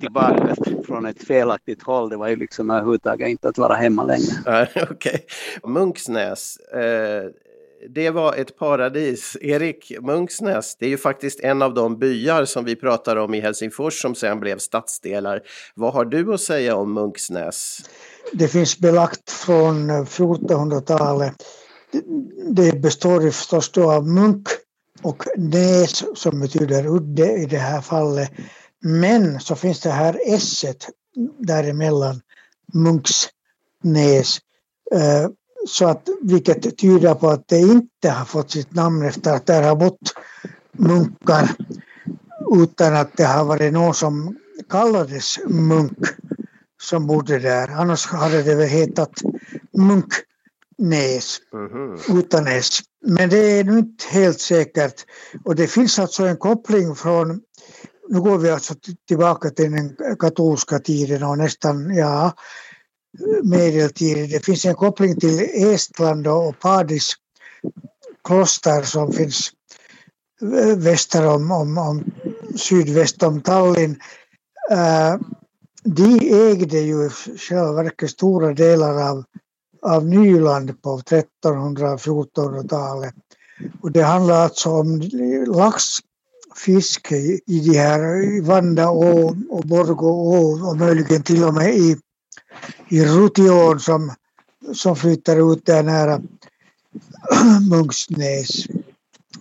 [0.00, 0.56] tillbaka
[0.86, 4.32] från ett felaktigt håll, det var ju liksom överhuvudtaget inte att vara hemma längre.
[4.74, 4.90] Okej.
[4.90, 5.20] Okay.
[5.72, 7.24] Munksnäs, eh,
[7.88, 9.36] det var ett paradis.
[9.40, 13.40] Erik, Munksnäs, det är ju faktiskt en av de byar som vi pratar om i
[13.40, 15.42] Helsingfors som sen blev stadsdelar.
[15.74, 17.78] Vad har du att säga om Munksnäs?
[18.32, 21.34] Det finns belagt från 1400-talet
[22.50, 24.48] det består förstås då av munk
[25.02, 28.30] och näs som betyder udde i det här fallet.
[28.82, 30.64] Men så finns det här s
[31.38, 32.20] däremellan,
[32.72, 34.38] munksnäs.
[34.94, 35.28] Eh,
[35.68, 39.62] så att, vilket tyder på att det inte har fått sitt namn efter att där
[39.62, 40.14] har bott
[40.72, 41.50] munkar
[42.62, 44.36] utan att det har varit någon som
[44.70, 45.98] kallades munk
[46.82, 47.68] som bodde där.
[47.68, 49.12] Annars hade det väl hetat
[49.72, 50.12] munk
[50.78, 52.18] Näs, mm-hmm.
[52.18, 52.80] Utanäs.
[53.06, 55.04] Men det är nu inte helt säkert.
[55.44, 57.40] Och det finns alltså en koppling från,
[58.08, 58.74] nu går vi alltså
[59.08, 62.32] tillbaka till den katolska tiden och nästan, ja,
[63.42, 64.28] medeltiden.
[64.28, 67.12] Det finns en koppling till Estland och Padis
[68.24, 69.50] kloster som finns
[70.76, 72.04] väster om, om, om
[72.56, 74.00] sydväst om Tallinn.
[75.84, 76.18] De
[76.50, 79.24] ägde ju i själva verket stora delar av
[79.86, 83.14] av Nyland på 1300-1400-talet.
[83.82, 85.00] Och det handlar alltså om
[85.46, 85.84] lax
[86.56, 90.08] fisk i de här Vanda och Borgå
[90.68, 91.96] och möjligen till och med i,
[92.88, 94.12] i Rutiån som,
[94.74, 96.20] som flyttar ut där nära
[97.70, 98.66] Munksnäs.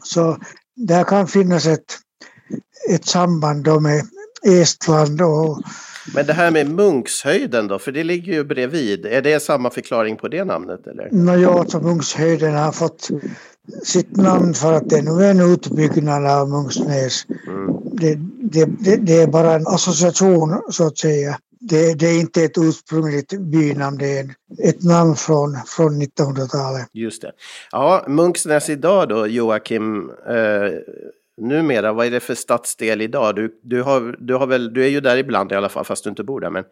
[0.04, 0.38] Så
[0.75, 1.97] där kan finnas ett,
[2.89, 4.08] ett samband med
[4.43, 5.62] Estland och
[6.13, 9.06] men det här med Munkshöjden då, för det ligger ju bredvid.
[9.06, 11.10] Är det samma förklaring på det namnet eller?
[11.12, 13.10] Nåja, alltså Munkshöjden har fått
[13.84, 17.26] sitt namn för att det nu är en utbyggnad av Munksnäs.
[17.48, 17.76] Mm.
[17.91, 21.39] Det, det, det, det, är bara en association så att säga.
[21.60, 24.30] Det, det, är inte ett ursprungligt bynamn, det är
[24.63, 26.88] ett namn från, från 1900-talet.
[26.94, 27.32] Just det.
[27.72, 30.12] Ja, Munksnäs idag då, Joakim.
[30.30, 30.36] Eh,
[31.38, 31.93] numera?
[31.93, 33.36] Vad är det för stadsdel idag?
[33.36, 36.04] Du, du, har, du, har väl, du är ju där ibland i alla fall, fast
[36.04, 36.50] du inte bor där.
[36.50, 36.63] Men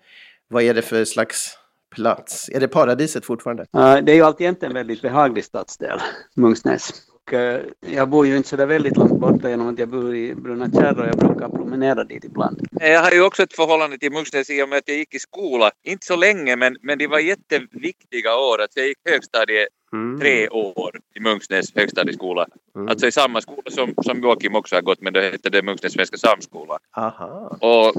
[0.48, 1.58] vad är det för slags
[1.96, 2.50] plats?
[2.50, 3.64] Är det paradiset fortfarande?
[3.64, 6.00] Uh, det är ju alltid en väldigt behaglig stadsdel,
[6.36, 6.94] Munksnäs.
[7.28, 10.16] Och, uh, jag bor ju inte så där väldigt långt borta genom att jag bor
[10.16, 12.68] i Brunna Kärr och jag brukar promenera dit ibland.
[12.72, 15.20] Jag har ju också ett förhållande till Munksnäs i och med att jag gick i
[15.20, 18.62] skola, inte så länge men, men det var jätteviktiga år.
[18.62, 20.20] Att jag gick högstadiet Mm.
[20.20, 22.48] tre år i Munksnäs högstadieskola.
[22.76, 22.88] Mm.
[22.88, 25.94] Alltså i samma skola som, som Joakim också har gått, men då hette det Munksnäs
[25.94, 26.80] Svenska Samskola.
[26.98, 27.58] Aha.
[27.62, 27.96] Och,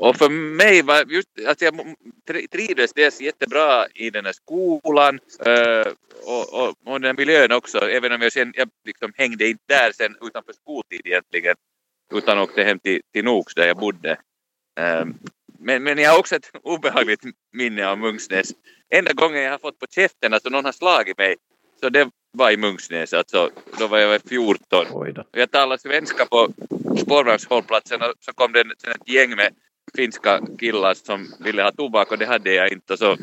[0.00, 1.74] och för mig var just att jag
[2.52, 5.92] trivdes dels jättebra i den här skolan uh,
[6.24, 9.92] och, och, och den miljön också, även om jag sen jag liksom hängde inte där
[9.92, 11.56] sen utanför skoltid egentligen,
[12.14, 14.18] utan åkte hem till, till Noks där jag bodde.
[14.80, 15.18] Um,
[15.58, 18.52] men, men jag har också ett obehagligt minne av Munksnäs.
[18.90, 21.36] Enda gången jag har fått på käften, alltså någon har slagit mig,
[21.80, 24.86] så det var i Munksnäs, alltså då var jag 14.
[25.32, 26.48] Jag talade svenska på
[26.98, 29.54] spårvagnshållplatsen och så kom det ett gäng med
[29.96, 33.16] finska killar som ville ha tobak och det hade jag inte så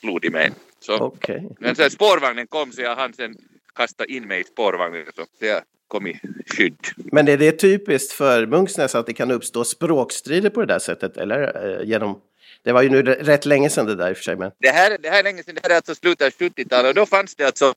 [0.00, 0.52] slog de mig.
[0.80, 1.40] Så, okay.
[1.58, 3.34] Men sen spårvagnen kom så jag hann sen
[3.74, 6.78] kasta in mig i spårvagnen så jag kom i skydd.
[6.96, 11.16] Men är det typiskt för Munksnäs att det kan uppstå språkstrider på det där sättet
[11.16, 12.20] eller eh, genom
[12.62, 14.36] det var ju nu rätt länge sedan det där i och för sig.
[14.36, 14.50] Men...
[14.58, 16.94] Det, här, det här är länge sedan, det här är alltså slutet av 70-talet och
[16.94, 17.74] då fanns det alltså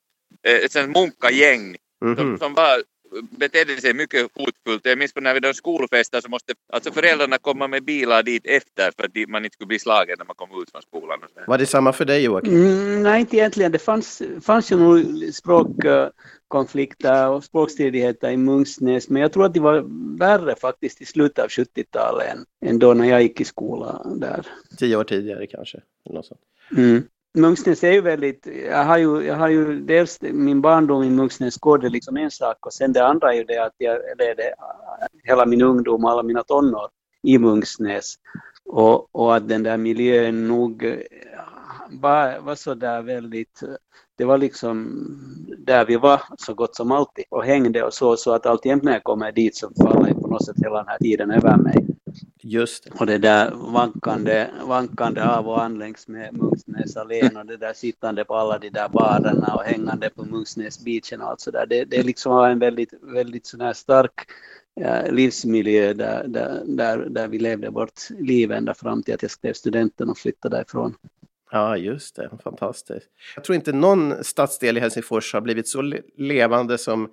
[0.76, 2.18] eh, munkagäng mm -hmm.
[2.18, 2.84] som, som var
[3.30, 4.86] betedde sig mycket hotfullt.
[4.86, 8.92] Jag minns när vi hade skolfester så måste alltså föräldrarna komma med bilar dit efter
[8.98, 11.20] för att man inte skulle bli slagen när man kom ut från skolan.
[11.48, 12.54] Var det samma för dig Joakim?
[12.54, 13.72] Mm, nej, inte egentligen.
[13.72, 19.60] Det fanns, fanns ju nog språkkonflikter och språkstridigheter i Munksnäs, men jag tror att det
[19.60, 19.86] var
[20.18, 24.46] värre faktiskt i slutet av 70-talet än, än då när jag gick i skolan där.
[24.78, 25.82] Tio år tidigare kanske?
[26.06, 26.42] Eller något sånt.
[26.78, 27.04] Mm.
[27.38, 31.58] Munksnäs är ju väldigt, jag har ju, jag har ju dels min barndom i Munksnäs
[31.58, 34.54] gård är liksom en sak och sen det andra är ju det att jag levde
[35.24, 36.90] hela min ungdom, alla mina tonår
[37.24, 38.16] i Munksnäs.
[38.66, 40.98] Och, och att den där miljön nog eh,
[41.90, 43.64] var, var så där väldigt,
[44.18, 45.06] det var liksom
[45.58, 48.92] där vi var så gott som alltid och hängde och så, så att alltjämt när
[48.94, 51.89] jag kommer dit så faller på något sätt hela den här tiden över mig.
[52.42, 52.92] Just det.
[53.00, 57.74] Och det där vankande, vankande av och an längs med Munksnäs allén och det där
[57.74, 61.66] sittande på alla de där barerna och hängande på Munksnäs beachen och allt sådär.
[61.66, 64.14] Det, det liksom var en väldigt, väldigt sån här stark
[64.74, 69.32] ja, livsmiljö där, där, där, där vi levde vårt liv ända fram till att jag
[69.32, 70.96] skrev studenten och flyttade därifrån.
[71.52, 72.30] Ja, just det.
[72.44, 73.08] Fantastiskt.
[73.36, 77.10] Jag tror inte någon stadsdel i Helsingfors har blivit så levande som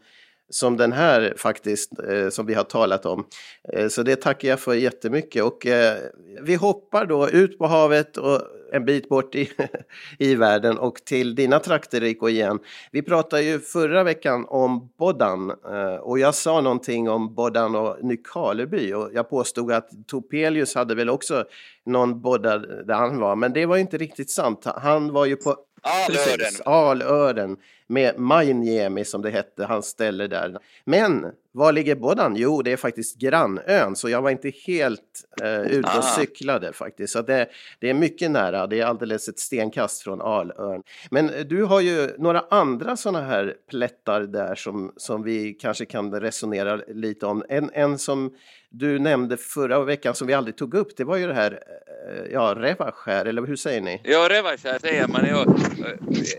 [0.50, 3.26] som den här faktiskt, eh, som vi har talat om.
[3.72, 5.42] Eh, så det tackar jag för jättemycket.
[5.42, 5.96] Och eh,
[6.42, 9.50] vi hoppar då ut på havet och en bit bort i,
[10.18, 12.58] i världen och till dina trakter Rico igen.
[12.92, 18.04] Vi pratade ju förra veckan om Bodan eh, och jag sa någonting om Bodan och
[18.04, 21.44] Nykarleby och jag påstod att Topelius hade väl också
[21.86, 24.64] någon bodda där han var, men det var inte riktigt sant.
[24.64, 26.52] Han var ju på Alören.
[26.64, 30.58] Alören med Mainjemi som det hette, hans ställe där.
[30.84, 32.36] Men var ligger Bodan?
[32.36, 35.00] Jo, det är faktiskt grannön, så jag var inte helt
[35.42, 36.02] eh, ute och ah.
[36.02, 37.12] cyklade faktiskt.
[37.12, 37.48] Så det,
[37.80, 40.82] det är mycket nära, det är alldeles ett stenkast från Alörn.
[41.10, 46.20] Men du har ju några andra sådana här plättar där som, som vi kanske kan
[46.20, 47.44] resonera lite om.
[47.48, 48.30] En, en som
[48.70, 52.32] du nämnde förra veckan som vi aldrig tog upp, det var ju det här, eh,
[52.32, 54.00] ja, Revaskär, eller hur säger ni?
[54.04, 55.26] Ja, Revaskär säger man.
[55.28, 55.46] Ja.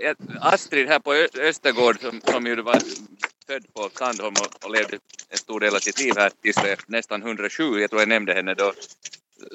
[0.01, 1.13] Eh, Astrid här på
[1.49, 2.77] Östergård som, som ju var
[3.47, 6.57] född på Sandholm och, och levde en stor del av sitt liv här tills
[6.88, 8.73] nästan 107, jag tror jag nämnde henne då.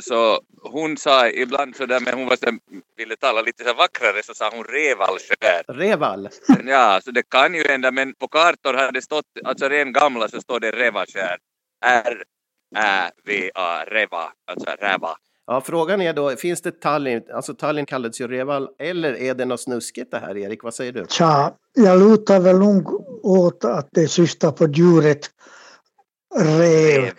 [0.00, 2.58] Så hon sa ibland så där, men hon var så,
[2.96, 5.62] ville tala lite så vackrare så sa hon Revalskär.
[5.68, 6.28] Reval?
[6.64, 10.28] Ja, så det kan ju hända, men på kartor har det stått, alltså ren gamla
[10.28, 11.38] så står det Revaskär.
[11.84, 12.24] R
[12.76, 15.16] Ä-V-A, Reva, alltså Räva.
[15.46, 19.44] Ja, frågan är då, finns det Tallinn, alltså Tallinn kallades ju Reval, eller är det
[19.44, 21.04] något snuskigt det här Erik, vad säger du?
[21.08, 22.88] Tja, jag lutar väl nog
[23.24, 25.30] åt att det syftar på djuret
[26.36, 27.10] rev.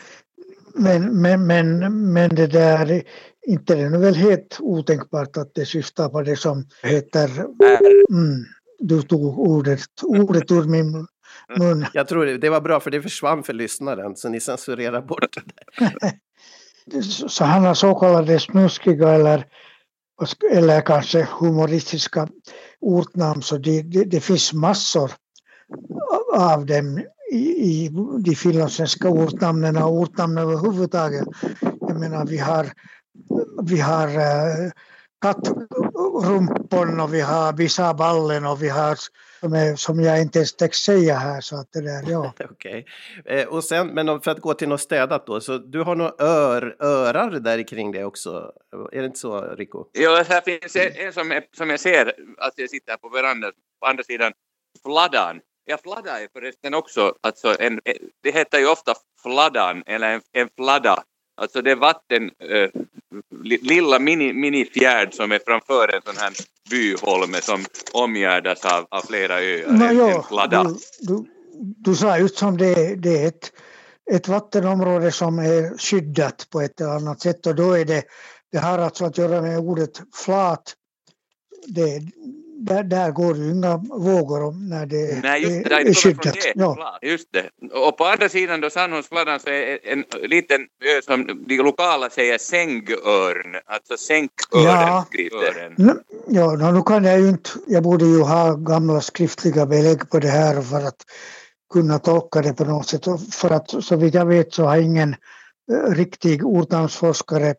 [0.75, 3.03] Men, men, men, men det där,
[3.47, 8.45] inte det är väl helt otänkbart att det syftar på det som heter, mm,
[8.79, 11.07] du tog ordet, ordet ur min
[11.57, 11.85] mun.
[11.93, 16.11] Jag tror det var bra för det försvann för lyssnaren så ni censurerar bort det.
[17.27, 19.45] så han har så kallade snuskiga eller,
[20.51, 22.27] eller kanske humoristiska
[22.81, 25.11] ortnamn så det, det, det finns massor
[26.33, 26.99] av dem
[27.31, 31.27] i, i de finlandssvenska ortnamnen och ortnamn överhuvudtaget.
[31.61, 32.71] Jag menar vi har,
[33.63, 34.71] vi har äh,
[35.93, 38.97] kattrumpon och vi har bisaballen och vi har
[39.39, 41.41] som, är, som jag inte ens tänkte säga här.
[41.41, 42.33] Så att det där, ja.
[42.51, 42.85] Okej.
[43.19, 43.39] Okay.
[43.39, 46.13] Eh, och sen, men för att gå till något städat då, så du har några
[46.19, 48.51] ör, örar där kring det också?
[48.91, 49.85] Är det inte så, Rico?
[49.91, 53.51] Ja, här finns en som, är, som jag ser, att jag sitter på verandan,
[53.81, 54.31] på andra sidan
[54.83, 55.39] Fladdan.
[55.65, 57.81] Ja, fladda är förresten också, alltså en,
[58.23, 61.03] det heter ju ofta fladdan eller en, en fladda
[61.35, 62.69] Alltså det är vatten, äh,
[63.61, 66.33] lilla mini, minifjärd som är framför en sån här
[66.69, 69.71] byholme som omgärdas av, av flera öar.
[69.71, 71.25] No, en, en du, du,
[71.77, 73.51] du, sa just som det, det är ett,
[74.11, 78.03] ett vattenområde som är skyddat på ett eller annat sätt och då är det,
[78.51, 80.75] det har alltså att göra med ordet flat.
[81.67, 82.01] Det,
[82.65, 86.37] där, där går det inga vågor om när det Nej, just det, är, är skyddat.
[86.55, 86.99] Ja.
[87.01, 87.49] Just det.
[87.73, 92.37] Och på andra sidan då Sandholmsfladdan så är en liten ö som de lokala säger
[92.37, 94.63] sängörn, alltså sänkörn.
[94.65, 95.05] Ja,
[96.27, 100.27] ja nu kan jag ju inte, jag borde ju ha gamla skriftliga belägg på det
[100.27, 101.01] här för att
[101.73, 103.05] kunna tolka det på något sätt.
[103.33, 105.15] För att så vitt jag vet så har ingen
[105.71, 107.55] eh, riktig ortnamnsforskare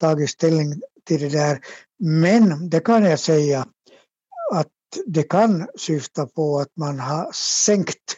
[0.00, 1.58] tagit ställning till det där.
[1.98, 3.66] Men det kan jag säga
[5.06, 8.16] det kan syfta på att man har sänkt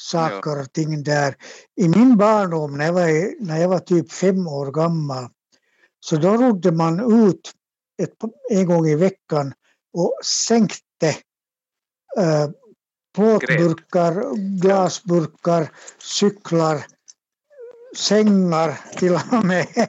[0.00, 1.34] saker och ting där.
[1.76, 5.28] I min barndom när jag var, när jag var typ fem år gammal
[6.00, 7.52] så då rodde man ut
[8.02, 8.14] ett,
[8.50, 9.52] en gång i veckan
[9.92, 11.08] och sänkte
[12.18, 12.50] eh,
[13.14, 16.86] plåtburkar, glasburkar, cyklar,
[17.96, 19.66] sängar till och med.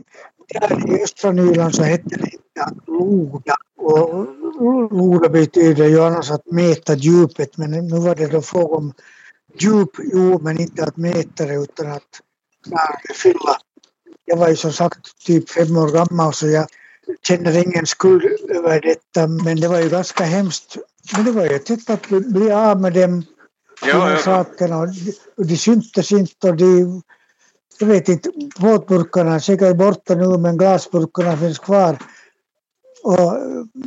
[0.47, 4.27] Där i östra Nyland så hette det inte att loda och
[4.91, 8.93] Loda betyder ju annars att mäta djupet men nu var det då fråga om
[9.59, 12.21] djup, jo men inte att mäta det utan att
[13.15, 13.57] fylla.
[14.25, 16.67] Jag var ju som sagt typ fem år gammal så jag
[17.27, 20.77] känner ingen skuld över detta men det var ju ganska hemskt.
[21.13, 23.23] Men det var ju ett sätt att bli av med dem,
[23.85, 24.17] ja, de ja.
[24.17, 24.77] sakerna.
[25.37, 27.01] Och de syntes inte och de
[27.79, 28.29] jag vet inte,
[28.59, 31.97] plåtburkarna är säkert borta nu men glasburkarna finns kvar.
[33.03, 33.33] Och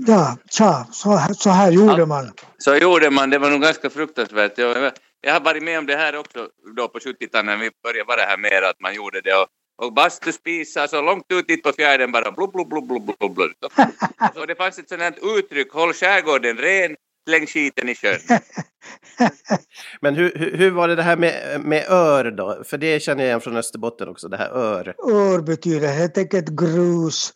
[0.07, 2.33] ja, tja, så, så här gjorde ja, man.
[2.59, 4.59] Så gjorde man, det var nog ganska fruktansvärt.
[4.59, 8.09] Jag, jag har varit med om det här också då på 70-talet när vi började
[8.09, 9.47] vara här mer att man gjorde det och,
[9.83, 13.53] och bastuspisar så långt ut på fjärden bara blub, blub, blub, blub, blub, blub.
[14.35, 16.97] Så det fanns ett sånt här uttryck, håll skärgården ren,
[17.29, 18.21] släng skiten i sjön.
[20.01, 22.63] Men hur, hur, hur, var det det här med, med ör då?
[22.65, 24.95] För det känner jag igen från Österbotten också, det här ör.
[25.11, 27.33] Ör betyder helt enkelt grus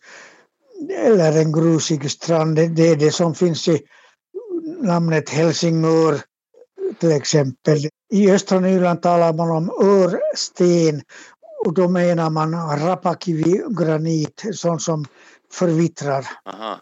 [0.97, 2.55] eller en grusig strand.
[2.55, 3.81] Det är det som finns i
[4.81, 6.21] namnet Helsingör
[6.99, 7.77] till exempel.
[8.11, 11.01] I östra Nyland talar man om örsten
[11.65, 15.05] och då menar man rapakivi-granit, sånt som
[15.53, 16.25] förvittrar.
[16.45, 16.81] Aha.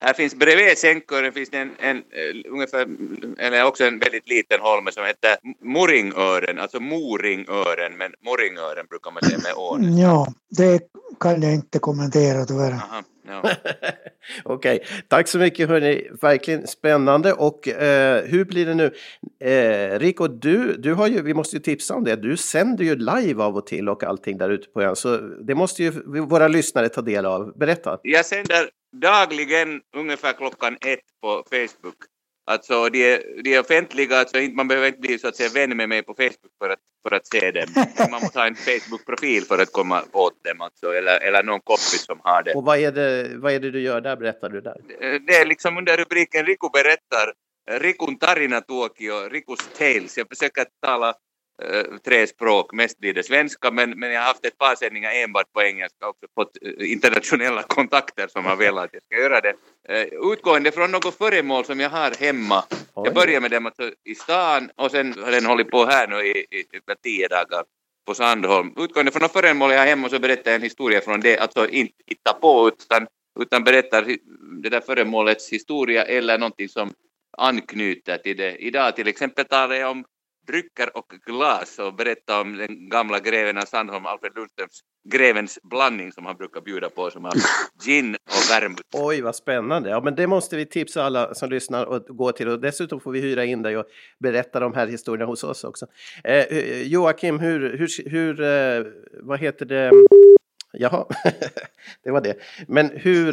[0.00, 2.86] Här finns bredvid Sänkören finns det en, en, uh, ungefär,
[3.38, 9.22] eller också en väldigt liten holme som heter Moringören, alltså Moringören, men Moringören brukar man
[9.22, 9.98] säga med ån.
[9.98, 10.82] Ja, det
[11.20, 12.72] kan jag inte kommentera tyvärr.
[12.72, 13.02] Aha.
[14.44, 14.80] Okej, okay.
[15.08, 18.94] tack så mycket hörni, verkligen spännande och eh, hur blir det nu?
[19.50, 22.96] Eh, Rico, du, du har ju, vi måste ju tipsa om det, du sänder ju
[22.96, 26.48] live av och till och allting där ute på ön, så det måste ju våra
[26.48, 27.58] lyssnare ta del av.
[27.58, 27.98] Berätta!
[28.02, 31.96] Jag sänder dagligen ungefär klockan ett på Facebook
[32.48, 35.76] Alltså de är, de är offentliga, alltså man behöver inte bli så att säga vän
[35.76, 36.78] med mig på Facebook för att,
[37.08, 37.68] för att se dem.
[38.10, 42.04] Man måste ha en Facebook-profil för att komma åt dem, alltså, eller, eller någon kompis
[42.06, 42.54] som har det.
[42.54, 44.80] Och vad är det, vad är det du gör där, berättar du där?
[45.26, 47.32] Det är liksom under rubriken Riku berättar,
[47.70, 50.18] Rikun tarina tuokio, Rikus tales.
[50.18, 51.27] Jag försöker tala Eh,
[52.04, 55.52] tre språk, mest blir det svenska, men, men jag har haft ett par sändningar enbart
[55.52, 59.40] på engelska och också fått eh, internationella kontakter som har velat att jag ska göra
[59.40, 59.54] det.
[59.90, 62.64] Uh, utgående från något föremål som jag har hemma.
[62.94, 63.02] Oj.
[63.06, 66.16] Jag börjar med dem alltså i stan och sen har den hållit på här nu
[66.16, 67.64] i, i, i tio dagar
[68.06, 68.74] på Sandholm.
[68.76, 71.68] Utgående från något föremål jag har hemma så berättar jag en historia från det, alltså
[71.68, 73.06] inte hitta på utan,
[73.40, 74.16] utan berättar
[74.62, 76.92] det där föremålets historia eller någonting som
[77.38, 78.56] anknyter till det.
[78.56, 80.04] Idag till exempel talar jag om
[80.48, 86.12] drycker och glas och berätta om den gamla greven av Sandholm, Alfred Lundströms grevens blandning
[86.12, 87.32] som han brukar bjuda på som har
[87.84, 88.82] gin och vermouth.
[88.92, 89.90] Oj, vad spännande!
[89.90, 93.12] Ja, men det måste vi tipsa alla som lyssnar att gå till och dessutom får
[93.12, 93.86] vi hyra in dig och
[94.18, 95.86] berätta de här historierna hos oss också.
[96.24, 98.92] Eh, eh Joakim, hur, hur, hur eh,
[99.22, 99.90] vad heter det?
[100.72, 101.06] Jaha,
[102.04, 102.36] det var det.
[102.68, 103.32] Men hur,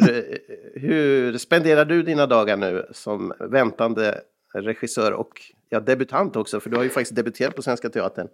[0.80, 4.20] hur spenderar du dina dagar nu som väntande
[4.54, 8.28] regissör och ja, debutant också, för du har ju faktiskt debuterat på Svenska Teatern.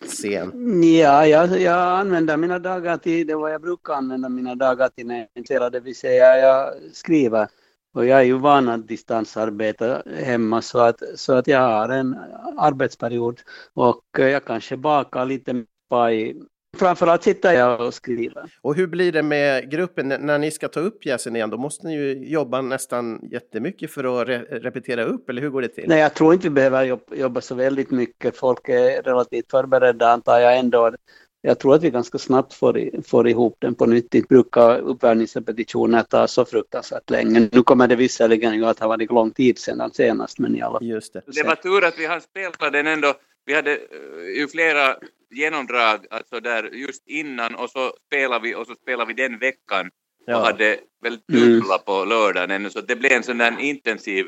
[0.00, 0.82] Scen.
[0.82, 5.06] Ja, jag, jag använder mina dagar till det vad jag brukar använda mina dagar till
[5.06, 7.48] när jag är det vill säga jag skriver.
[7.94, 12.16] Och jag är ju van att distansarbeta hemma så att, så att jag har en
[12.56, 13.40] arbetsperiod
[13.74, 16.36] och jag kanske bakar lite paj
[16.76, 18.50] Framförallt sitter jag och skriver.
[18.60, 21.50] Och hur blir det med gruppen när ni ska ta upp pjäsen igen?
[21.50, 25.62] Då måste ni ju jobba nästan jättemycket för att re repetera upp, eller hur går
[25.62, 25.84] det till?
[25.88, 28.36] Nej, jag tror inte vi behöver jobba så väldigt mycket.
[28.36, 30.92] Folk är relativt förberedda antar jag ändå.
[31.40, 34.06] Jag tror att vi ganska snabbt får, får ihop den på nytt.
[34.10, 37.48] Det brukar uppvärmningsrepetitioner ta så fruktansvärt länge.
[37.52, 40.88] Nu kommer det visserligen att ha varit lång tid sedan senast, men i alla fall.
[40.88, 41.22] Just det.
[41.26, 43.14] det var tur att vi har spelat den ändå.
[43.44, 44.96] Vi hade eh, ju flera
[45.30, 49.90] genomdrag alltså där just innan och så spelar vi och så spelar vi den veckan
[50.26, 50.36] ja.
[50.36, 51.84] och hade väl dubbla mm.
[51.86, 54.26] på lördagen ännu så det blev en sån där intensiv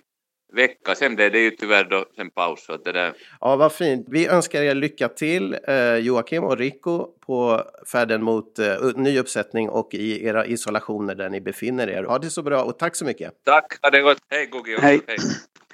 [0.53, 0.95] vecka.
[0.95, 2.65] Sen blev det ju tyvärr då sen paus.
[2.65, 3.13] Så det där.
[3.41, 4.07] Ja, vad fint.
[4.11, 9.69] Vi önskar er lycka till eh, Joakim och Rico på färden mot eh, ny uppsättning
[9.69, 12.03] och i era isolationer där ni befinner er.
[12.03, 13.33] Ha det så bra och tack så mycket.
[13.45, 14.19] Tack, ha det gott.
[14.31, 14.77] Hej Gogi.
[14.81, 15.01] Hej.
[15.07, 15.19] Hej,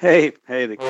[0.01, 0.85] hej, hej Rico.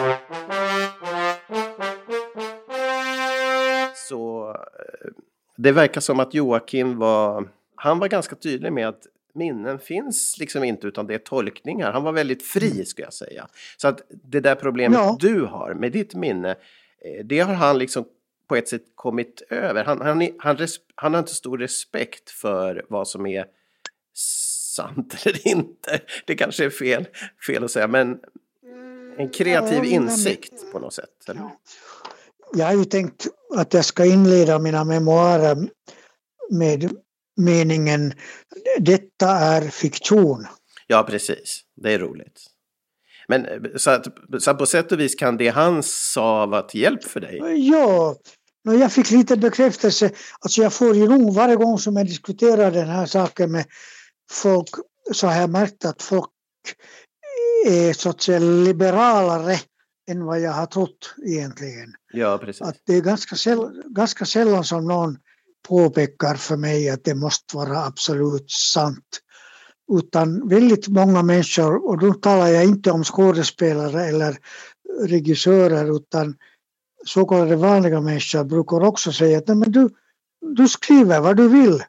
[4.51, 5.11] Eh,
[5.57, 10.65] det verkar som att Joakim var, han var ganska tydlig med att minnen finns liksom
[10.65, 11.93] inte utan det är tolkningar.
[11.93, 12.85] Han var väldigt fri mm.
[12.85, 13.49] skulle jag säga.
[13.77, 15.17] Så att det där problemet ja.
[15.21, 18.05] du har med ditt minne, eh, det har han liksom
[18.49, 19.85] på ett sätt kommit över.
[19.85, 20.57] Han, han, han,
[20.95, 23.47] han har inte stor respekt för vad som är
[24.67, 26.01] sant eller inte.
[26.25, 27.09] Det kanske är fel,
[27.47, 28.19] fel att säga, men
[29.19, 31.29] en kreativ insikt på något sätt.
[31.29, 31.51] Eller?
[32.57, 35.69] Jag har ju tänkt att jag ska inleda mina memoarer
[36.51, 36.93] med
[37.37, 38.13] meningen
[38.79, 40.47] detta är fiktion.
[40.87, 41.61] Ja, precis.
[41.77, 42.47] Det är roligt.
[43.29, 43.47] Men
[43.77, 44.07] så, att,
[44.39, 47.69] så att på sätt och vis kan det han sa vara till hjälp för dig?
[47.69, 48.17] Ja,
[48.63, 50.11] jag fick lite bekräftelse.
[50.41, 53.65] Alltså jag får ju nog varje gång som jag diskuterar den här saken med
[54.31, 54.69] folk
[55.13, 56.31] så har jag märkt att folk
[57.67, 59.59] är så att säga liberalare
[60.07, 61.95] än vad jag har trott egentligen.
[62.13, 62.63] Ja, precis.
[62.63, 65.19] Att det är ganska, säll, ganska sällan som någon
[65.69, 69.21] påpekar för mig att det måste vara absolut sant.
[69.93, 74.37] Utan väldigt många människor, och då talar jag inte om skådespelare eller
[75.03, 76.37] regissörer utan
[77.07, 79.89] så kallade vanliga människor brukar också säga att Nej, men du,
[80.41, 81.83] du skriver vad du vill.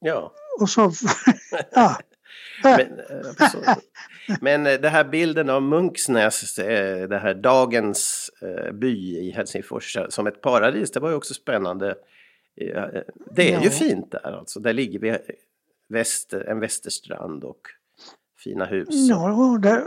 [0.00, 0.32] Ja.
[0.60, 0.92] Och så,
[1.72, 1.98] ja.
[2.62, 3.76] Men, eh,
[4.40, 8.30] men eh, det här bilden av Munksnäs, eh, det här dagens
[8.72, 11.94] by i Helsingfors som ett paradis, det var ju också spännande.
[13.34, 13.62] Det är ja.
[13.62, 14.60] ju fint där alltså.
[14.60, 15.18] Där ligger vi
[15.88, 17.60] väster, en västerstrand och
[18.44, 18.88] fina hus.
[18.90, 19.84] Ja, det,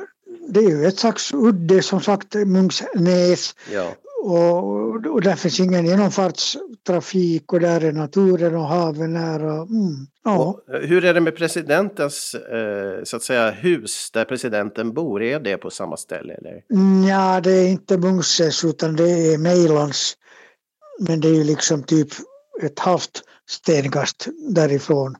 [0.47, 3.55] det är ju ett slags udde som sagt, Munksnäs.
[3.71, 3.95] Ja.
[4.23, 9.53] Och, och där finns ingen genomfartstrafik och där är naturen och haven nära.
[9.53, 10.37] Mm, ja.
[10.37, 15.23] Och hur är det med presidentens eh, så att säga hus där presidenten bor?
[15.23, 16.33] Är det på samma ställe?
[16.33, 16.63] Eller?
[17.09, 20.17] Ja, det är inte Mungses utan det är Mejlans.
[21.07, 22.09] Men det är ju liksom typ
[22.61, 25.15] ett halvt stenkast därifrån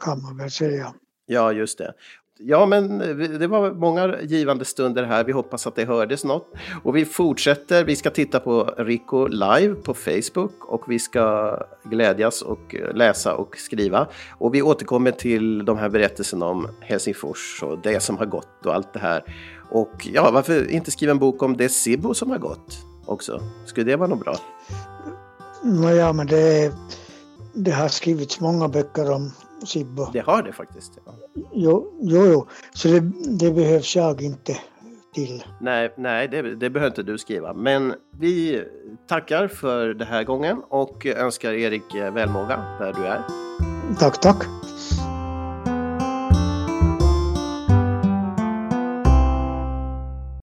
[0.00, 0.94] kan man väl säga.
[1.26, 1.94] Ja, just det.
[2.38, 5.24] Ja, men eh, det var många givande stunder här.
[5.24, 6.52] Vi hoppas att det hördes något.
[6.82, 7.84] Och vi fortsätter.
[7.84, 13.34] Vi ska titta på Rico live på Facebook och vi ska glädjas och eh, läsa
[13.34, 14.06] och skriva.
[14.38, 18.74] Och vi återkommer till de här berättelserna om Helsingfors och det som har gått och
[18.74, 19.24] allt det här.
[19.70, 23.40] Och ja, varför inte skriva en bok om det Sibbo som har gått också?
[23.66, 24.36] Skulle det vara något bra?
[25.98, 26.72] Ja, men det,
[27.52, 29.32] det har skrivits många böcker om
[29.64, 30.06] Sibbo.
[30.12, 30.98] Det har det faktiskt.
[31.04, 31.14] Ja.
[31.52, 32.46] Jo, jo, jo.
[32.74, 33.00] så det,
[33.38, 34.56] det behövs jag inte
[35.14, 35.44] till.
[35.60, 37.54] Nej, nej det, det behöver inte du skriva.
[37.54, 38.64] Men vi
[39.08, 43.22] tackar för den här gången och önskar Erik välmåga där du är.
[43.98, 44.44] Tack, tack.